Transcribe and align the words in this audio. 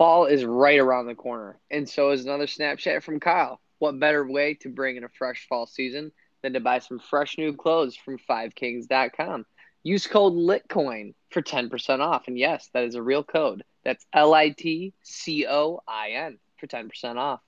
Fall 0.00 0.24
is 0.24 0.46
right 0.46 0.78
around 0.78 1.08
the 1.08 1.14
corner, 1.14 1.60
and 1.70 1.86
so 1.86 2.08
is 2.12 2.24
another 2.24 2.46
Snapchat 2.46 3.02
from 3.02 3.20
Kyle. 3.20 3.60
What 3.80 4.00
better 4.00 4.26
way 4.26 4.54
to 4.62 4.70
bring 4.70 4.96
in 4.96 5.04
a 5.04 5.10
fresh 5.10 5.46
fall 5.46 5.66
season 5.66 6.10
than 6.42 6.54
to 6.54 6.60
buy 6.60 6.78
some 6.78 6.98
fresh 6.98 7.36
new 7.36 7.54
clothes 7.54 7.96
from 7.96 8.16
5kings.com? 8.16 9.44
Use 9.82 10.06
code 10.06 10.32
LITCOIN 10.32 11.12
for 11.28 11.42
10% 11.42 12.00
off. 12.00 12.28
And 12.28 12.38
yes, 12.38 12.70
that 12.72 12.84
is 12.84 12.94
a 12.94 13.02
real 13.02 13.22
code. 13.22 13.62
That's 13.84 14.06
L 14.14 14.32
I 14.32 14.48
T 14.48 14.94
C 15.02 15.46
O 15.46 15.82
I 15.86 16.12
N 16.12 16.38
for 16.58 16.66
10% 16.66 17.16
off. 17.16 17.40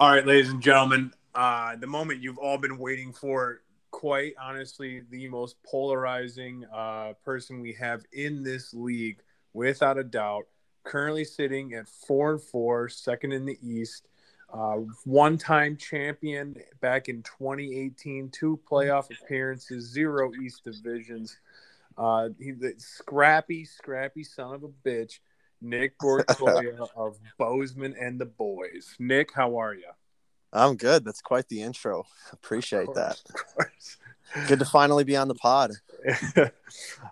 All 0.00 0.10
right, 0.10 0.26
ladies 0.26 0.48
and 0.48 0.62
gentlemen, 0.62 1.12
uh, 1.34 1.76
the 1.76 1.86
moment 1.86 2.22
you've 2.22 2.38
all 2.38 2.56
been 2.56 2.78
waiting 2.78 3.12
for, 3.12 3.60
quite 3.90 4.32
honestly, 4.40 5.02
the 5.10 5.28
most 5.28 5.62
polarizing 5.62 6.64
uh, 6.74 7.12
person 7.22 7.60
we 7.60 7.74
have 7.74 8.02
in 8.10 8.42
this 8.42 8.72
league, 8.72 9.18
without 9.52 9.98
a 9.98 10.02
doubt. 10.02 10.44
Currently 10.84 11.26
sitting 11.26 11.74
at 11.74 11.86
four 11.86 12.32
and 12.32 12.40
four, 12.40 12.88
second 12.88 13.32
in 13.32 13.44
the 13.44 13.58
East. 13.62 14.08
Uh, 14.50 14.76
one-time 15.04 15.76
champion 15.76 16.56
back 16.80 17.10
in 17.10 17.22
2018, 17.22 18.30
two 18.30 18.58
playoff 18.66 19.04
appearances, 19.22 19.84
zero 19.84 20.32
East 20.42 20.64
divisions. 20.64 21.36
Uh, 21.98 22.30
he, 22.38 22.52
the 22.52 22.72
scrappy, 22.78 23.66
scrappy 23.66 24.24
son 24.24 24.54
of 24.54 24.64
a 24.64 24.68
bitch, 24.68 25.18
Nick 25.60 25.98
Bortoya 26.02 26.88
of 26.96 27.18
Bozeman 27.38 27.94
and 28.00 28.20
the 28.20 28.26
Boys. 28.26 28.94
Nick, 28.98 29.32
how 29.34 29.56
are 29.60 29.74
you? 29.74 29.90
I'm 30.52 30.76
good. 30.76 31.04
That's 31.04 31.20
quite 31.22 31.48
the 31.48 31.62
intro. 31.62 32.04
Appreciate 32.32 32.88
that. 32.94 33.20
Of 33.28 33.54
course. 33.54 33.96
Good 34.48 34.58
to 34.60 34.64
finally 34.64 35.04
be 35.04 35.16
on 35.16 35.28
the 35.28 35.34
pod. 35.34 35.72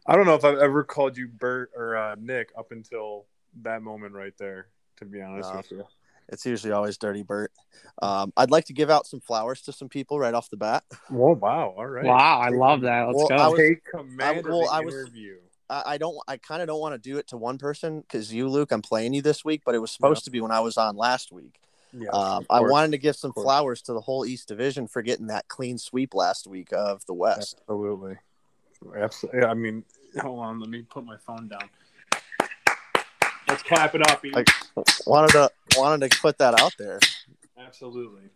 I 0.06 0.14
don't 0.16 0.26
know 0.26 0.34
if 0.34 0.44
I've 0.44 0.58
ever 0.58 0.82
called 0.84 1.16
you 1.16 1.28
Bert 1.28 1.70
or 1.76 1.96
uh, 1.96 2.16
Nick 2.18 2.50
up 2.58 2.72
until 2.72 3.26
that 3.62 3.82
moment 3.82 4.14
right 4.14 4.34
there. 4.38 4.68
To 4.98 5.04
be 5.04 5.20
honest 5.22 5.50
No. 5.52 5.56
with 5.58 5.70
you. 5.70 5.84
It's 6.30 6.44
usually 6.44 6.72
always 6.72 6.98
Dirty 6.98 7.22
Bert. 7.22 7.52
Um, 8.02 8.32
I'd 8.36 8.50
like 8.50 8.64
to 8.66 8.72
give 8.72 8.90
out 8.90 9.06
some 9.06 9.20
flowers 9.20 9.62
to 9.62 9.72
some 9.72 9.88
people 9.88 10.18
right 10.18 10.34
off 10.34 10.50
the 10.50 10.56
bat. 10.56 10.84
Whoa! 11.08 11.32
Wow! 11.34 11.74
All 11.78 11.86
right. 11.86 12.04
Wow, 12.04 12.40
I 12.40 12.48
love 12.50 12.80
that. 12.82 13.06
Let's 13.06 13.16
Well, 13.16 13.28
go. 13.28 13.36
I 13.36 13.48
was- 13.48 13.58
Take 13.60 13.84
command 13.84 14.46
I- 14.46 14.48
well, 14.50 14.60
of 14.62 14.66
the 14.66 14.72
I 14.72 14.80
was- 14.80 14.94
interview. 14.94 15.36
I, 15.70 15.82
I 15.86 15.98
don't. 15.98 16.16
I 16.26 16.36
kind 16.36 16.62
of 16.62 16.68
don't 16.68 16.80
want 16.80 16.94
to 16.94 16.98
do 16.98 17.18
it 17.18 17.28
to 17.28 17.36
one 17.36 17.58
person 17.58 18.00
because 18.00 18.32
you, 18.32 18.48
Luke, 18.48 18.72
I'm 18.72 18.82
playing 18.82 19.14
you 19.14 19.22
this 19.22 19.44
week, 19.44 19.62
but 19.64 19.74
it 19.74 19.78
was 19.78 19.90
supposed 19.90 20.22
Yeah. 20.22 20.24
to 20.26 20.30
be 20.30 20.40
when 20.40 20.50
I 20.50 20.60
was 20.60 20.76
on 20.76 20.96
last 20.96 21.32
week. 21.32 21.60
Yeah, 21.92 22.10
Um, 22.10 22.44
I 22.50 22.60
wanted 22.60 22.90
to 22.92 22.98
give 22.98 23.16
some 23.16 23.32
flowers 23.32 23.80
to 23.82 23.94
the 23.94 24.00
whole 24.00 24.26
East 24.26 24.46
Division 24.48 24.86
for 24.88 25.00
getting 25.00 25.28
that 25.28 25.48
clean 25.48 25.78
sweep 25.78 26.12
last 26.14 26.46
week 26.46 26.68
of 26.72 27.04
the 27.06 27.14
West. 27.14 27.56
Absolutely. 27.62 28.16
Absolutely. 28.94 29.42
I 29.44 29.54
mean, 29.54 29.84
hold 30.20 30.38
on. 30.40 30.60
Let 30.60 30.68
me 30.68 30.82
put 30.82 31.04
my 31.04 31.16
phone 31.16 31.48
down. 31.48 31.68
Let's 33.48 33.62
clap 33.62 33.94
it 33.94 34.08
up. 34.10 34.22
Ian. 34.24 34.34
Like- 34.34 34.48
wanted 35.06 35.32
to 35.32 35.50
wanted 35.78 36.10
to 36.10 36.18
put 36.20 36.36
that 36.38 36.60
out 36.60 36.74
there. 36.78 36.98
Absolutely. 37.58 38.28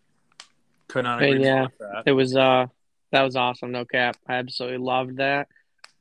Could 0.89 1.05
not 1.05 1.21
Hey, 1.21 1.33
agree 1.33 1.39
more 1.41 1.47
yeah. 1.49 1.63
with 1.65 1.79
that. 1.79 2.03
It 2.07 2.13
was 2.13 2.35
uh 2.35 2.67
that 3.11 3.23
was 3.23 3.37
awesome, 3.37 3.71
no 3.73 3.85
cap. 3.85 4.17
I 4.27 4.37
absolutely 4.37 4.79
loved 4.79 5.19
that. 5.19 5.49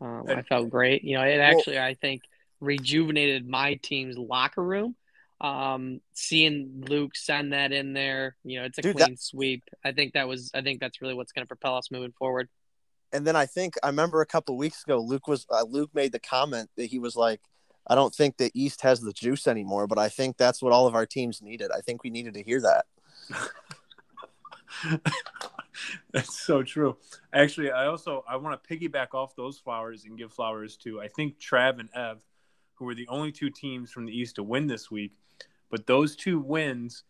Um, 0.02 0.26
I 0.28 0.42
felt 0.42 0.70
great. 0.70 1.04
You 1.04 1.18
know, 1.18 1.24
it 1.24 1.40
actually 1.40 1.80
I 1.80 1.94
think 1.96 2.24
rejuvenated 2.60 3.48
my 3.48 3.76
team's 3.76 4.18
locker 4.18 4.64
room. 4.64 4.96
Um, 5.42 6.02
seeing 6.14 6.84
Luke 6.88 7.16
send 7.16 7.54
that 7.54 7.72
in 7.72 7.94
there, 7.94 8.36
you 8.44 8.60
know, 8.60 8.66
it's 8.66 8.78
a 8.78 8.82
Dude, 8.84 8.98
clean 8.98 9.18
sweep. 9.18 9.64
I 9.84 9.92
think 9.92 10.14
that 10.14 10.28
was 10.28 10.52
I 10.54 10.62
think 10.62 10.80
that's 10.80 11.02
really 11.02 11.14
what's 11.16 11.32
going 11.32 11.44
to 11.44 11.48
propel 11.48 11.78
us 11.78 11.90
moving 11.92 12.14
forward. 12.14 12.50
and 13.12 13.26
then 13.26 13.36
I 13.36 13.46
think 13.48 13.76
I 13.84 13.88
remember 13.88 14.22
a 14.22 14.26
couple 14.26 14.58
weeks 14.58 14.84
ago, 14.84 15.00
Luke 15.00 15.28
was 15.28 15.46
uh, 15.50 15.64
Luke 15.68 15.92
made 15.94 16.12
the 16.12 16.20
comment 16.20 16.70
that 16.78 16.86
he 16.86 17.00
was 17.00 17.16
like, 17.16 17.42
"I 17.88 17.96
don't 17.96 18.14
think 18.14 18.38
the 18.38 18.52
East 18.54 18.82
has 18.82 19.02
the 19.02 19.14
juice 19.14 19.48
anymore," 19.48 19.88
but 19.88 19.98
I 20.00 20.10
think 20.10 20.38
that's 20.38 20.62
what 20.62 20.74
all 20.74 20.88
of 20.88 20.96
our 20.96 21.06
teams 21.08 21.42
needed. 21.42 21.72
I 21.76 21.82
think 21.82 22.04
we 22.04 22.10
needed 22.12 22.36
to 22.36 22.44
hear 22.44 22.62
that. 22.62 22.86
That's 26.12 26.40
so 26.40 26.64
true. 26.64 26.98
Actually, 27.34 27.72
I 27.72 27.88
also 27.88 28.24
I 28.28 28.36
want 28.38 28.62
to 28.62 28.70
piggyback 28.78 29.14
off 29.14 29.36
those 29.36 29.58
flowers 29.58 30.06
and 30.06 30.18
give 30.18 30.34
flowers 30.34 30.78
to 30.78 31.02
I 31.02 31.08
think 31.08 31.40
Trav 31.40 31.80
and 31.80 31.90
Ev, 31.94 32.24
who 32.76 32.86
were 32.86 32.96
the 32.96 33.08
only 33.08 33.32
two 33.32 33.50
teams 33.50 33.92
from 33.92 34.06
the 34.06 34.18
East 34.18 34.36
to 34.36 34.44
win 34.44 34.68
this 34.68 34.92
week. 34.92 35.14
But 35.70 35.88
those 35.88 36.16
two 36.16 36.40
wins 36.40 37.04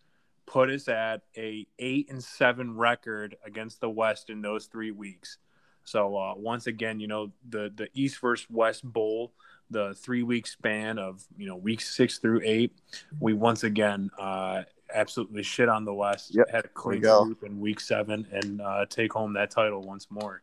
put 0.46 0.70
us 0.70 0.88
at 0.88 1.22
a 1.38 1.68
eight 1.80 2.10
and 2.10 2.24
seven 2.24 2.76
record 2.76 3.36
against 3.46 3.82
the 3.82 3.90
West 3.90 4.30
in 4.30 4.42
those 4.42 4.66
three 4.66 4.92
weeks. 4.92 5.38
So 5.84 6.16
uh, 6.16 6.34
once 6.36 6.68
again, 6.68 7.00
you 7.00 7.08
know 7.08 7.32
the 7.48 7.72
the 7.74 7.90
East 7.94 8.20
versus 8.22 8.48
West 8.50 8.84
Bowl, 8.84 9.34
the 9.70 9.96
three 9.96 10.24
week 10.24 10.46
span 10.46 11.00
of 11.00 11.24
you 11.38 11.48
know 11.48 11.56
weeks 11.56 11.96
six 11.96 12.20
through 12.20 12.42
eight, 12.44 12.78
we 13.20 13.34
once 13.34 13.64
again 13.64 14.12
uh, 14.20 14.64
absolutely 14.94 15.44
shit 15.44 15.70
on 15.70 15.86
the 15.86 15.94
West. 15.94 16.34
Yep, 16.36 16.50
Had 16.50 16.66
a 16.66 16.68
clean 16.70 17.02
go. 17.02 17.26
sweep 17.26 17.44
in 17.44 17.60
week 17.60 17.80
seven 17.80 18.28
and 18.32 18.62
uh, 18.62 18.86
take 18.90 19.14
home 19.14 19.34
that 19.34 19.52
title 19.52 19.82
once 19.82 20.08
more. 20.10 20.42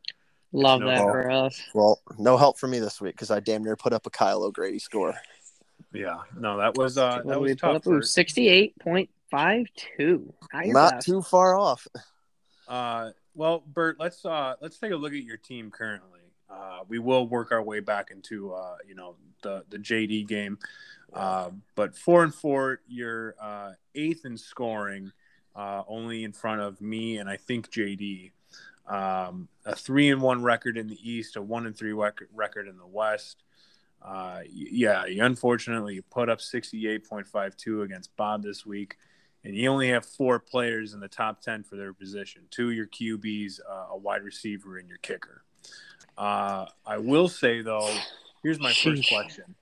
Love 0.52 0.80
no 0.80 0.86
that 0.86 0.96
doubt. 0.98 1.10
for 1.12 1.30
us. 1.30 1.60
Well, 1.74 2.00
no 2.18 2.36
help 2.36 2.58
for 2.58 2.68
me 2.68 2.78
this 2.78 3.00
week 3.00 3.14
because 3.14 3.30
I 3.30 3.40
damn 3.40 3.62
near 3.62 3.76
put 3.76 3.92
up 3.92 4.06
a 4.06 4.10
Kyle 4.10 4.42
O'Grady 4.44 4.78
score. 4.78 5.14
Yeah, 5.92 6.18
no, 6.38 6.58
that 6.58 6.76
was 6.76 6.96
uh, 6.98 7.22
that 7.26 7.40
was 7.40 7.50
we 7.50 7.54
put 7.54 7.58
tough. 7.60 7.76
up? 7.76 7.84
For, 7.84 8.00
68.52. 8.00 9.08
Not 10.52 10.64
your 10.64 10.74
Not 10.74 10.92
best. 10.94 11.06
too 11.06 11.22
far 11.22 11.54
off. 11.56 11.86
uh, 12.68 13.10
well, 13.34 13.62
Bert, 13.66 13.96
let's 14.00 14.24
uh, 14.24 14.54
let's 14.60 14.78
take 14.78 14.92
a 14.92 14.96
look 14.96 15.12
at 15.12 15.22
your 15.22 15.36
team 15.36 15.70
currently. 15.70 16.17
Uh, 16.50 16.80
we 16.88 16.98
will 16.98 17.28
work 17.28 17.52
our 17.52 17.62
way 17.62 17.80
back 17.80 18.10
into 18.10 18.52
uh, 18.52 18.76
you 18.86 18.94
know 18.94 19.16
the 19.42 19.64
the 19.68 19.78
JD 19.78 20.26
game, 20.26 20.58
uh, 21.12 21.50
but 21.74 21.96
four 21.96 22.22
and 22.24 22.34
four, 22.34 22.80
you're 22.86 23.34
uh, 23.40 23.72
eighth 23.94 24.24
in 24.24 24.36
scoring, 24.36 25.12
uh, 25.54 25.82
only 25.86 26.24
in 26.24 26.32
front 26.32 26.60
of 26.60 26.80
me 26.80 27.18
and 27.18 27.28
I 27.28 27.36
think 27.36 27.70
JD. 27.70 28.32
Um, 28.86 29.48
a 29.66 29.76
three 29.76 30.08
and 30.08 30.22
one 30.22 30.42
record 30.42 30.78
in 30.78 30.88
the 30.88 30.98
East, 31.02 31.36
a 31.36 31.42
one 31.42 31.66
and 31.66 31.76
three 31.76 31.92
record 31.92 32.28
record 32.32 32.68
in 32.68 32.78
the 32.78 32.86
West. 32.86 33.44
Uh, 34.00 34.40
yeah, 34.50 35.04
you 35.04 35.22
unfortunately 35.22 35.96
you 35.96 36.02
put 36.02 36.30
up 36.30 36.40
sixty 36.40 36.88
eight 36.88 37.06
point 37.06 37.26
five 37.26 37.56
two 37.56 37.82
against 37.82 38.16
Bob 38.16 38.42
this 38.42 38.64
week, 38.64 38.96
and 39.44 39.54
you 39.54 39.70
only 39.70 39.88
have 39.88 40.04
four 40.04 40.38
players 40.38 40.94
in 40.94 41.00
the 41.00 41.08
top 41.08 41.40
ten 41.40 41.62
for 41.62 41.76
their 41.76 41.92
position: 41.92 42.42
two 42.50 42.68
of 42.68 42.74
your 42.74 42.86
QBs, 42.86 43.60
uh, 43.68 43.86
a 43.90 43.96
wide 43.96 44.22
receiver, 44.22 44.78
and 44.78 44.88
your 44.88 44.98
kicker. 44.98 45.42
Uh, 46.16 46.66
I 46.86 46.98
will 46.98 47.28
say 47.28 47.62
though, 47.62 47.92
here's 48.42 48.58
my 48.58 48.72
first 48.72 49.02
Sheesh. 49.02 49.08
question. 49.08 49.54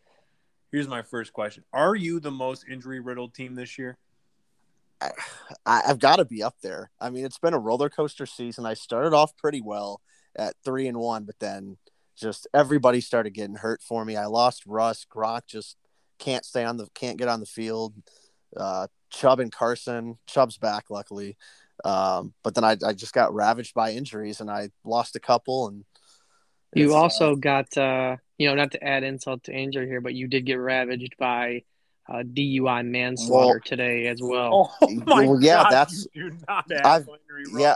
Here's 0.72 0.88
my 0.88 1.03
first 1.03 1.32
question: 1.32 1.65
Are 1.72 1.94
you 1.94 2.20
the 2.20 2.31
most 2.31 2.65
injury 2.70 3.00
riddled 3.00 3.34
team 3.34 3.54
this 3.54 3.78
year? 3.78 3.98
I, 5.00 5.10
I've 5.66 5.98
got 5.98 6.16
to 6.16 6.25
be 6.25 6.42
up 6.42 6.56
there. 6.62 6.91
I 7.00 7.10
mean, 7.10 7.25
it's 7.25 7.38
been 7.38 7.54
a 7.54 7.59
roller 7.59 7.91
coaster 7.91 8.26
season. 8.26 8.65
I 8.65 8.75
started 8.75 9.12
off 9.12 9.36
pretty 9.36 9.60
well 9.60 10.00
at 10.34 10.54
three 10.65 10.88
and 10.88 10.98
one, 10.98 11.25
but 11.25 11.38
then 11.38 11.76
just 12.16 12.47
everybody 12.54 13.00
started 13.00 13.34
getting 13.34 13.56
hurt 13.56 13.82
for 13.82 14.04
me. 14.04 14.16
I 14.16 14.26
lost 14.26 14.65
Russ. 14.66 15.06
Gronk 15.10 15.42
just 15.47 15.76
can't 16.19 16.44
stay 16.44 16.65
on 16.65 16.78
the 16.78 16.88
can't 16.94 17.19
get 17.19 17.28
on 17.28 17.41
the 17.41 17.47
field. 17.47 17.94
Uh, 18.56 18.86
Chubb 19.16 19.41
and 19.41 19.50
Carson. 19.53 20.19
Chubb's 20.27 20.59
back, 20.59 20.84
luckily. 20.91 21.36
Um, 21.84 22.33
but 22.42 22.54
then 22.54 22.65
I, 22.65 22.77
I 22.84 22.92
just 22.92 23.13
got 23.13 23.34
ravaged 23.34 23.74
by 23.74 23.92
injuries, 23.92 24.41
and 24.41 24.51
I 24.51 24.71
lost 24.84 25.16
a 25.16 25.21
couple. 25.21 25.68
And 25.68 25.84
You 26.74 26.86
it's, 26.86 26.95
uh, 26.95 26.98
also 26.98 27.36
got, 27.36 27.77
uh, 27.77 28.16
you 28.39 28.48
know, 28.48 28.54
not 28.54 28.72
to 28.72 28.83
add 28.84 29.03
insult 29.03 29.45
to 29.45 29.53
injury 29.53 29.86
here, 29.86 30.01
but 30.01 30.15
you 30.15 30.27
did 30.28 30.47
get 30.47 30.54
ravaged 30.54 31.15
by 31.18 31.63
uh, 32.09 32.22
DUI 32.22 32.86
manslaughter 32.86 33.54
Well- 33.54 33.60
today 33.65 34.07
as 34.07 34.21
well. 34.22 34.74
Oh 34.80 34.89
my 35.07 35.27
Well, 35.27 35.42
yeah, 35.42 35.65
that's- 35.71 36.07
you 36.15 36.30
do 36.30 36.36
not 36.48 36.65
have 36.71 36.86
I've- 36.86 37.10
Henry 37.28 37.63
yeah. 37.63 37.74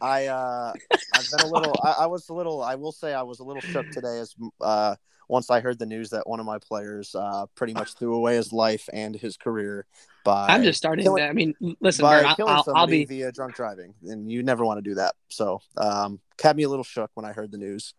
I 0.00 0.26
uh 0.26 0.72
I've 1.14 1.30
been 1.30 1.40
a 1.40 1.46
little 1.46 1.78
I, 1.82 1.92
I 2.00 2.06
was 2.06 2.28
a 2.28 2.34
little 2.34 2.62
I 2.62 2.74
will 2.74 2.92
say 2.92 3.14
I 3.14 3.22
was 3.22 3.40
a 3.40 3.44
little 3.44 3.62
shook 3.62 3.90
today 3.90 4.18
as 4.18 4.34
uh 4.60 4.96
once 5.28 5.50
I 5.50 5.60
heard 5.60 5.78
the 5.78 5.86
news 5.86 6.10
that 6.10 6.28
one 6.28 6.38
of 6.40 6.46
my 6.46 6.58
players 6.58 7.14
uh 7.14 7.46
pretty 7.54 7.72
much 7.72 7.94
threw 7.94 8.14
away 8.14 8.36
his 8.36 8.52
life 8.52 8.88
and 8.92 9.14
his 9.14 9.36
career 9.36 9.86
by 10.24 10.48
I'm 10.48 10.62
just 10.62 10.78
starting. 10.78 11.04
killing- 11.04 11.22
to, 11.22 11.28
I 11.28 11.32
mean, 11.32 11.54
listen, 11.80 12.02
by 12.02 12.34
killing 12.34 12.52
I'll, 12.54 12.64
I'll 12.74 12.86
be. 12.86 13.04
via 13.04 13.32
drunk 13.32 13.54
driving 13.54 13.94
and 14.04 14.30
you 14.30 14.42
never 14.42 14.64
want 14.64 14.78
to 14.78 14.82
do 14.82 14.96
that. 14.96 15.14
So 15.28 15.60
um 15.76 16.20
kept 16.36 16.56
me 16.56 16.64
a 16.64 16.68
little 16.68 16.84
shook 16.84 17.10
when 17.14 17.24
I 17.24 17.32
heard 17.32 17.50
the 17.50 17.58
news. 17.58 17.94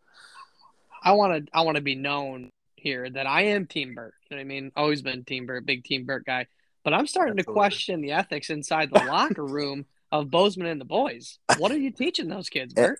I 1.03 1.11
want 1.13 1.45
to. 1.45 1.51
I 1.57 1.61
want 1.61 1.75
to 1.75 1.81
be 1.81 1.95
known 1.95 2.51
here 2.75 3.09
that 3.09 3.27
I 3.27 3.43
am 3.43 3.65
Team 3.65 3.93
Bert. 3.93 4.13
You 4.29 4.35
know 4.35 4.39
what 4.39 4.41
I 4.41 4.47
mean? 4.47 4.71
Always 4.75 5.01
been 5.01 5.23
Team 5.23 5.45
Bert, 5.45 5.65
big 5.65 5.83
Team 5.83 6.05
Bert 6.05 6.25
guy. 6.25 6.47
But 6.83 6.93
I'm 6.93 7.07
starting 7.07 7.37
to 7.37 7.43
question 7.43 8.01
the 8.01 8.13
ethics 8.13 8.49
inside 8.49 8.89
the 8.91 9.03
locker 9.03 9.45
room 9.45 9.85
of 10.11 10.29
Bozeman 10.31 10.67
and 10.67 10.79
the 10.79 10.85
boys. 10.85 11.39
What 11.57 11.71
are 11.71 11.77
you 11.77 11.91
teaching 11.91 12.27
those 12.27 12.49
kids, 12.49 12.73
Eh, 12.77 12.81
Bert? 12.81 12.99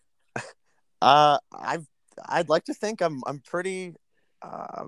Uh, 1.02 1.38
I've 1.58 1.86
I'd 2.26 2.50
like 2.50 2.66
to 2.66 2.74
think 2.74 3.02
I'm 3.02 3.22
I'm 3.28 3.40
pretty. 3.40 3.94
Uh, 4.42 4.86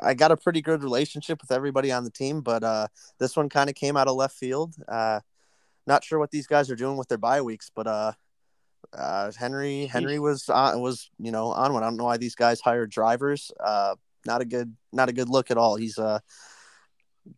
I 0.00 0.14
got 0.14 0.30
a 0.30 0.36
pretty 0.36 0.60
good 0.62 0.82
relationship 0.82 1.40
with 1.42 1.50
everybody 1.50 1.90
on 1.90 2.04
the 2.04 2.10
team, 2.10 2.40
but 2.40 2.62
uh, 2.62 2.86
this 3.18 3.36
one 3.36 3.48
kind 3.48 3.68
of 3.68 3.74
came 3.74 3.96
out 3.96 4.06
of 4.06 4.14
left 4.14 4.36
field. 4.36 4.74
Uh, 4.88 5.20
not 5.86 6.04
sure 6.04 6.20
what 6.20 6.30
these 6.30 6.46
guys 6.46 6.70
are 6.70 6.76
doing 6.76 6.96
with 6.96 7.08
their 7.08 7.18
bye 7.18 7.42
weeks, 7.42 7.70
but 7.74 7.88
uh, 7.88 8.12
uh, 8.96 9.32
Henry 9.36 9.86
Henry 9.86 10.18
was 10.18 10.48
on, 10.48 10.80
was 10.80 11.10
you 11.18 11.32
know 11.32 11.48
on 11.52 11.72
one. 11.72 11.82
I 11.82 11.86
don't 11.86 11.96
know 11.96 12.04
why 12.04 12.16
these 12.16 12.34
guys 12.34 12.60
hired 12.60 12.90
drivers. 12.90 13.50
Uh, 13.58 13.96
not 14.26 14.40
a 14.40 14.44
good 14.44 14.74
not 14.92 15.08
a 15.08 15.12
good 15.12 15.28
look 15.28 15.50
at 15.50 15.58
all. 15.58 15.76
He's 15.76 15.98
uh 15.98 16.20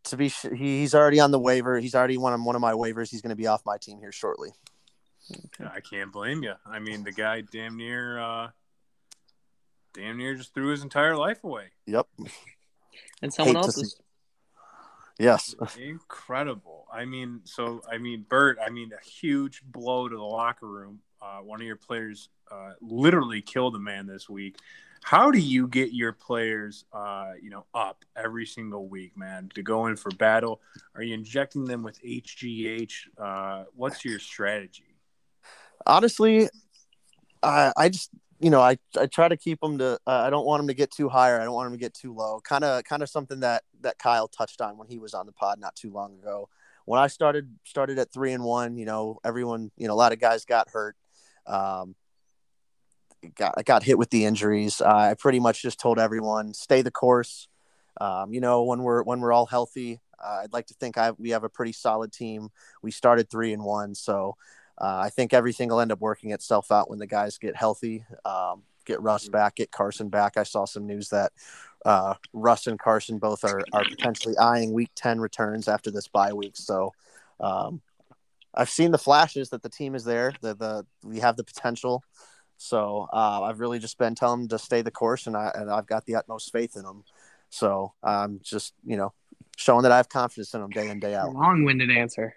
to 0.05 0.17
be 0.17 0.29
sh- 0.29 0.47
he's 0.55 0.95
already 0.95 1.21
on 1.21 1.31
the 1.31 1.39
waiver. 1.39 1.79
He's 1.79 1.95
already 1.95 2.19
one 2.19 2.33
on 2.33 2.45
one 2.45 2.55
of 2.55 2.61
my 2.61 2.73
waivers. 2.73 3.11
He's 3.11 3.23
going 3.23 3.31
to 3.31 3.37
be 3.37 3.47
off 3.47 3.63
my 3.65 3.77
team 3.79 3.99
here 3.99 4.13
shortly. 4.13 4.53
I 5.61 5.81
can't 5.81 6.13
blame 6.13 6.43
you. 6.43 6.55
I 6.67 6.79
mean, 6.79 7.03
the 7.03 7.13
guy 7.13 7.41
damn 7.41 7.77
near, 7.77 8.19
uh, 8.19 8.49
damn 9.95 10.19
near 10.19 10.35
just 10.35 10.53
threw 10.53 10.69
his 10.69 10.83
entire 10.83 11.17
life 11.17 11.43
away. 11.45 11.71
Yep. 11.87 12.07
And 13.23 13.33
someone 13.33 13.57
hate 13.57 13.63
to 13.63 13.67
else 13.67 13.79
is 13.79 14.01
Yes. 15.19 15.55
Incredible. 15.81 16.87
I 16.93 17.05
mean, 17.05 17.43
so 17.45 17.83
I 17.91 17.99
mean, 17.99 18.25
Bert. 18.29 18.59
I 18.65 18.71
mean, 18.71 18.91
a 18.93 19.05
huge 19.09 19.63
blow 19.65 20.09
to 20.09 20.17
the 20.17 20.23
locker 20.23 20.67
room. 20.67 21.01
Uh, 21.23 21.39
one 21.39 21.61
of 21.61 21.67
your 21.67 21.77
players 21.77 22.29
uh, 22.51 22.73
literally 22.81 23.41
killed 23.41 23.77
a 23.77 23.79
man 23.79 24.07
this 24.07 24.29
week. 24.29 24.59
How 25.05 25.31
do 25.31 25.39
you 25.39 25.69
get 25.69 25.93
your 25.93 26.13
players, 26.13 26.87
uh, 26.93 27.33
you 27.41 27.51
know, 27.51 27.67
up 27.75 28.05
every 28.17 28.47
single 28.47 28.89
week, 28.89 29.17
man, 29.17 29.51
to 29.55 29.63
go 29.63 29.87
in 29.87 29.97
for 29.97 30.11
battle? 30.13 30.63
Are 30.95 31.03
you 31.03 31.15
injecting 31.15 31.67
them 31.67 31.83
with 31.83 32.03
HGH? 32.03 32.93
Uh, 33.19 33.65
what's 33.75 34.05
your 34.05 34.19
strategy? 34.19 34.95
honestly, 35.87 36.49
I 37.43 37.73
I 37.77 37.89
just 37.89 38.11
you 38.41 38.51
know 38.51 38.61
I 38.61 38.79
I 38.99 39.07
try 39.07 39.29
to 39.29 39.37
keep 39.37 39.61
them 39.61 39.79
to. 39.79 39.99
Uh, 40.07 40.11
I 40.11 40.31
don't 40.31 40.47
want 40.47 40.61
them 40.61 40.69
to 40.69 40.75
get 40.75 40.91
too 40.91 41.09
high 41.09 41.31
or 41.31 41.41
I 41.41 41.45
don't 41.45 41.55
want 41.55 41.67
them 41.67 41.79
to 41.79 41.83
get 41.83 41.95
too 41.95 42.15
low. 42.15 42.41
Kind 42.41 42.65
of 42.65 42.85
kind 42.85 43.03
of 43.03 43.09
something 43.09 43.41
that 43.41 43.63
that 43.83 43.99
Kyle 43.99 44.29
touched 44.29 44.61
on 44.61 44.77
when 44.79 44.89
he 44.89 44.99
was 44.99 45.15
on 45.15 45.27
the 45.27 45.33
pod 45.33 45.59
not 45.61 45.77
too 45.77 45.91
long 45.93 46.15
ago. 46.15 46.49
When 46.87 47.01
I 47.01 47.07
started 47.07 47.51
started 47.65 47.99
at 47.99 48.13
three 48.13 48.33
and 48.33 48.45
one, 48.45 48.77
you 48.77 48.85
know, 48.85 49.19
everyone, 49.25 49.71
you 49.77 49.89
know, 49.89 49.95
a 49.95 49.97
lot 49.97 50.13
of 50.13 50.21
guys 50.21 50.45
got 50.45 50.69
hurt. 50.71 50.97
Um, 51.47 51.95
got 53.35 53.55
I 53.57 53.63
got 53.63 53.83
hit 53.83 53.99
with 53.99 54.11
the 54.11 54.25
injuries. 54.25 54.81
Uh, 54.81 55.11
I 55.11 55.15
pretty 55.15 55.41
much 55.41 55.63
just 55.63 55.79
told 55.79 55.99
everyone 55.99 56.55
stay 56.55 56.83
the 56.83 56.91
course. 56.91 57.49
Um, 58.01 58.33
you 58.33 58.41
know, 58.41 58.65
when 58.65 58.83
we're 58.83 59.03
when 59.03 59.21
we're 59.21 59.33
all 59.33 59.47
healthy, 59.47 60.01
uh, 60.23 60.41
I'd 60.43 60.53
like 60.53 60.67
to 60.67 60.75
think 60.75 60.99
I 60.99 61.13
we 61.13 61.31
have 61.31 61.45
a 61.45 61.49
pretty 61.49 61.73
solid 61.73 62.13
team. 62.13 62.51
We 62.83 62.91
started 62.91 63.31
three 63.31 63.53
and 63.53 63.65
one, 63.65 63.95
so 63.95 64.37
uh, 64.79 65.01
I 65.05 65.11
think 65.11 65.33
everything 65.33 65.69
will 65.69 65.81
end 65.81 65.93
up 65.93 66.01
working 66.01 66.31
itself 66.31 66.73
out 66.73 66.91
when 66.91 66.99
the 66.99 67.07
guys 67.07 67.39
get 67.39 67.57
healthy, 67.57 68.05
um, 68.25 68.63
get 68.85 69.01
Russ 69.01 69.29
back, 69.29 69.57
get 69.57 69.71
Carson 69.71 70.09
back. 70.09 70.37
I 70.37 70.43
saw 70.43 70.65
some 70.65 70.87
news 70.87 71.11
that 71.11 71.33
uh, 71.85 72.15
Russ 72.33 72.67
and 72.67 72.79
Carson 72.79 73.19
both 73.19 73.45
are, 73.45 73.63
are 73.73 73.85
potentially 73.85 74.37
eyeing 74.39 74.73
week 74.73 74.91
10 74.97 75.21
returns 75.21 75.69
after 75.69 75.91
this 75.91 76.09
bye 76.09 76.33
week. 76.33 76.57
So 76.57 76.93
um, 77.41 77.83
I've 78.55 78.71
seen 78.71 78.91
the 78.91 78.99
flashes 78.99 79.51
that 79.51 79.63
the 79.63 79.69
team 79.69 79.95
is 79.95 80.05
there, 80.05 80.33
the, 80.41 80.55
the 80.55 80.87
we 81.03 81.21
have 81.21 81.37
the 81.37 81.45
potential. 81.45 82.03
So 82.57 83.09
uh, 83.13 83.43
I've 83.43 83.61
really 83.61 83.79
just 83.79 83.99
been 83.99 84.15
telling 84.15 84.41
them 84.41 84.49
to 84.49 84.59
stay 84.59 84.83
the 84.83 84.91
course, 84.91 85.27
and, 85.27 85.37
I, 85.37 85.51
and 85.55 85.71
I've 85.71 85.87
got 85.87 86.07
the 86.07 86.17
utmost 86.17 86.53
faith 86.53 86.77
in 86.77 86.83
them. 86.83 87.05
So 87.51 87.93
I'm 88.03 88.41
just, 88.43 88.75
you 88.85 88.97
know, 88.97 89.13
showing 89.57 89.83
that 89.83 89.93
I 89.93 89.97
have 89.99 90.09
confidence 90.09 90.55
in 90.55 90.61
them 90.61 90.71
day 90.71 90.89
in, 90.89 91.01
day 91.01 91.15
out. 91.15 91.33
long-winded 91.35 91.91
answer. 91.91 92.37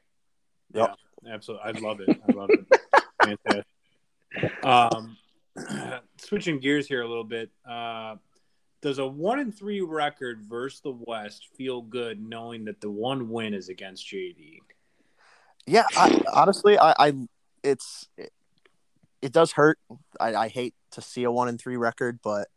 Yep. 0.74 0.96
Absolutely, 1.30 1.66
I 1.66 1.80
love 1.80 2.00
it. 2.02 2.10
I 2.28 2.32
love 2.32 2.50
it. 2.50 3.66
Um, 4.64 5.18
switching 6.18 6.60
gears 6.60 6.88
here 6.88 7.02
a 7.02 7.08
little 7.08 7.24
bit. 7.24 7.50
Uh, 7.68 8.18
does 8.82 9.00
a 9.00 9.08
one 9.08 9.40
and 9.40 9.56
three 9.56 9.82
record 9.82 10.42
versus 10.48 10.82
the 10.82 10.92
West 10.92 11.48
feel 11.56 11.82
good, 11.82 12.22
knowing 12.22 12.66
that 12.66 12.82
the 12.82 12.92
one 12.92 13.30
win 13.30 13.54
is 13.54 13.70
against 13.70 14.06
JD? 14.06 14.60
Yeah, 15.66 15.86
I, 15.96 16.22
honestly, 16.32 16.78
I, 16.78 16.94
I 17.00 17.14
it's 17.64 18.08
it, 19.22 19.32
does 19.32 19.52
hurt. 19.52 19.80
I, 20.20 20.36
I 20.36 20.48
hate 20.48 20.76
to 20.92 21.02
see 21.02 21.24
a 21.24 21.32
one 21.32 21.48
and 21.48 21.60
three 21.60 21.78
record, 21.78 22.20
but 22.24 22.48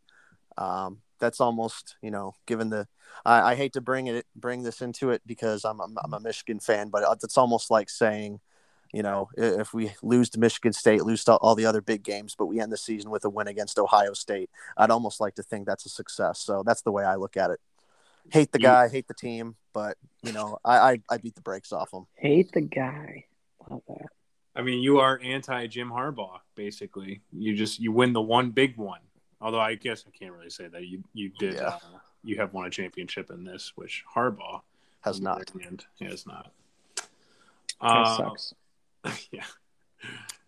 um, 0.57 1.01
that's 1.19 1.39
almost 1.39 1.95
you 2.01 2.11
know, 2.11 2.35
given 2.45 2.69
the 2.69 2.87
I, 3.25 3.51
I 3.51 3.55
hate 3.55 3.73
to 3.73 3.81
bring 3.81 4.07
it 4.07 4.25
bring 4.35 4.63
this 4.63 4.81
into 4.81 5.11
it 5.11 5.21
because 5.25 5.63
I'm 5.65 5.79
I'm, 5.79 5.97
I'm 6.03 6.13
a 6.13 6.19
Michigan 6.19 6.59
fan, 6.59 6.89
but 6.89 7.03
it's 7.23 7.37
almost 7.37 7.71
like 7.71 7.89
saying, 7.89 8.39
you 8.93 9.03
know, 9.03 9.29
if 9.37 9.73
we 9.73 9.91
lose 10.01 10.29
to 10.31 10.39
Michigan 10.39 10.73
State, 10.73 11.03
lose 11.03 11.23
to 11.25 11.35
all 11.35 11.55
the 11.55 11.65
other 11.65 11.81
big 11.81 12.03
games, 12.03 12.35
but 12.37 12.47
we 12.47 12.59
end 12.59 12.71
the 12.71 12.77
season 12.77 13.11
with 13.11 13.25
a 13.25 13.29
win 13.29 13.47
against 13.47 13.79
Ohio 13.79 14.13
State, 14.13 14.49
I'd 14.77 14.91
almost 14.91 15.21
like 15.21 15.35
to 15.35 15.43
think 15.43 15.67
that's 15.67 15.85
a 15.85 15.89
success. 15.89 16.39
So 16.39 16.63
that's 16.65 16.81
the 16.81 16.91
way 16.91 17.03
I 17.03 17.15
look 17.15 17.37
at 17.37 17.51
it. 17.51 17.59
Hate 18.29 18.51
the 18.51 18.59
guy, 18.59 18.87
hate 18.87 19.07
the 19.07 19.13
team, 19.13 19.55
but 19.73 19.97
you 20.23 20.31
know, 20.31 20.57
I 20.63 20.77
I, 20.77 20.99
I 21.09 21.17
beat 21.17 21.35
the 21.35 21.41
brakes 21.41 21.71
off 21.71 21.93
him. 21.93 22.05
Hate 22.15 22.51
the 22.51 22.61
guy. 22.61 23.25
Love 23.69 23.81
that. 23.87 24.07
I 24.55 24.61
mean, 24.61 24.81
you 24.81 24.99
are 24.99 25.19
anti 25.23 25.67
Jim 25.67 25.89
Harbaugh, 25.89 26.39
basically. 26.55 27.21
You 27.31 27.55
just 27.55 27.79
you 27.79 27.91
win 27.91 28.13
the 28.13 28.21
one 28.21 28.51
big 28.51 28.77
one. 28.77 28.99
Although 29.39 29.59
I 29.59 29.75
guess 29.75 30.03
I 30.07 30.11
can't 30.11 30.33
really 30.33 30.49
say 30.49 30.67
that 30.67 30.85
you 30.85 31.03
you 31.13 31.31
did. 31.39 31.55
Yeah. 31.55 31.67
Uh, 31.67 31.79
you 32.23 32.37
have 32.37 32.53
won 32.53 32.67
a 32.67 32.69
championship 32.69 33.31
in 33.31 33.43
this, 33.43 33.73
which 33.75 34.03
Harbaugh 34.15 34.61
Has 35.01 35.19
not. 35.19 35.49
hand, 35.59 35.85
has 35.99 36.27
not. 36.27 36.51
Uh, 37.79 38.17
sucks. 38.17 38.53
yeah. 39.31 39.43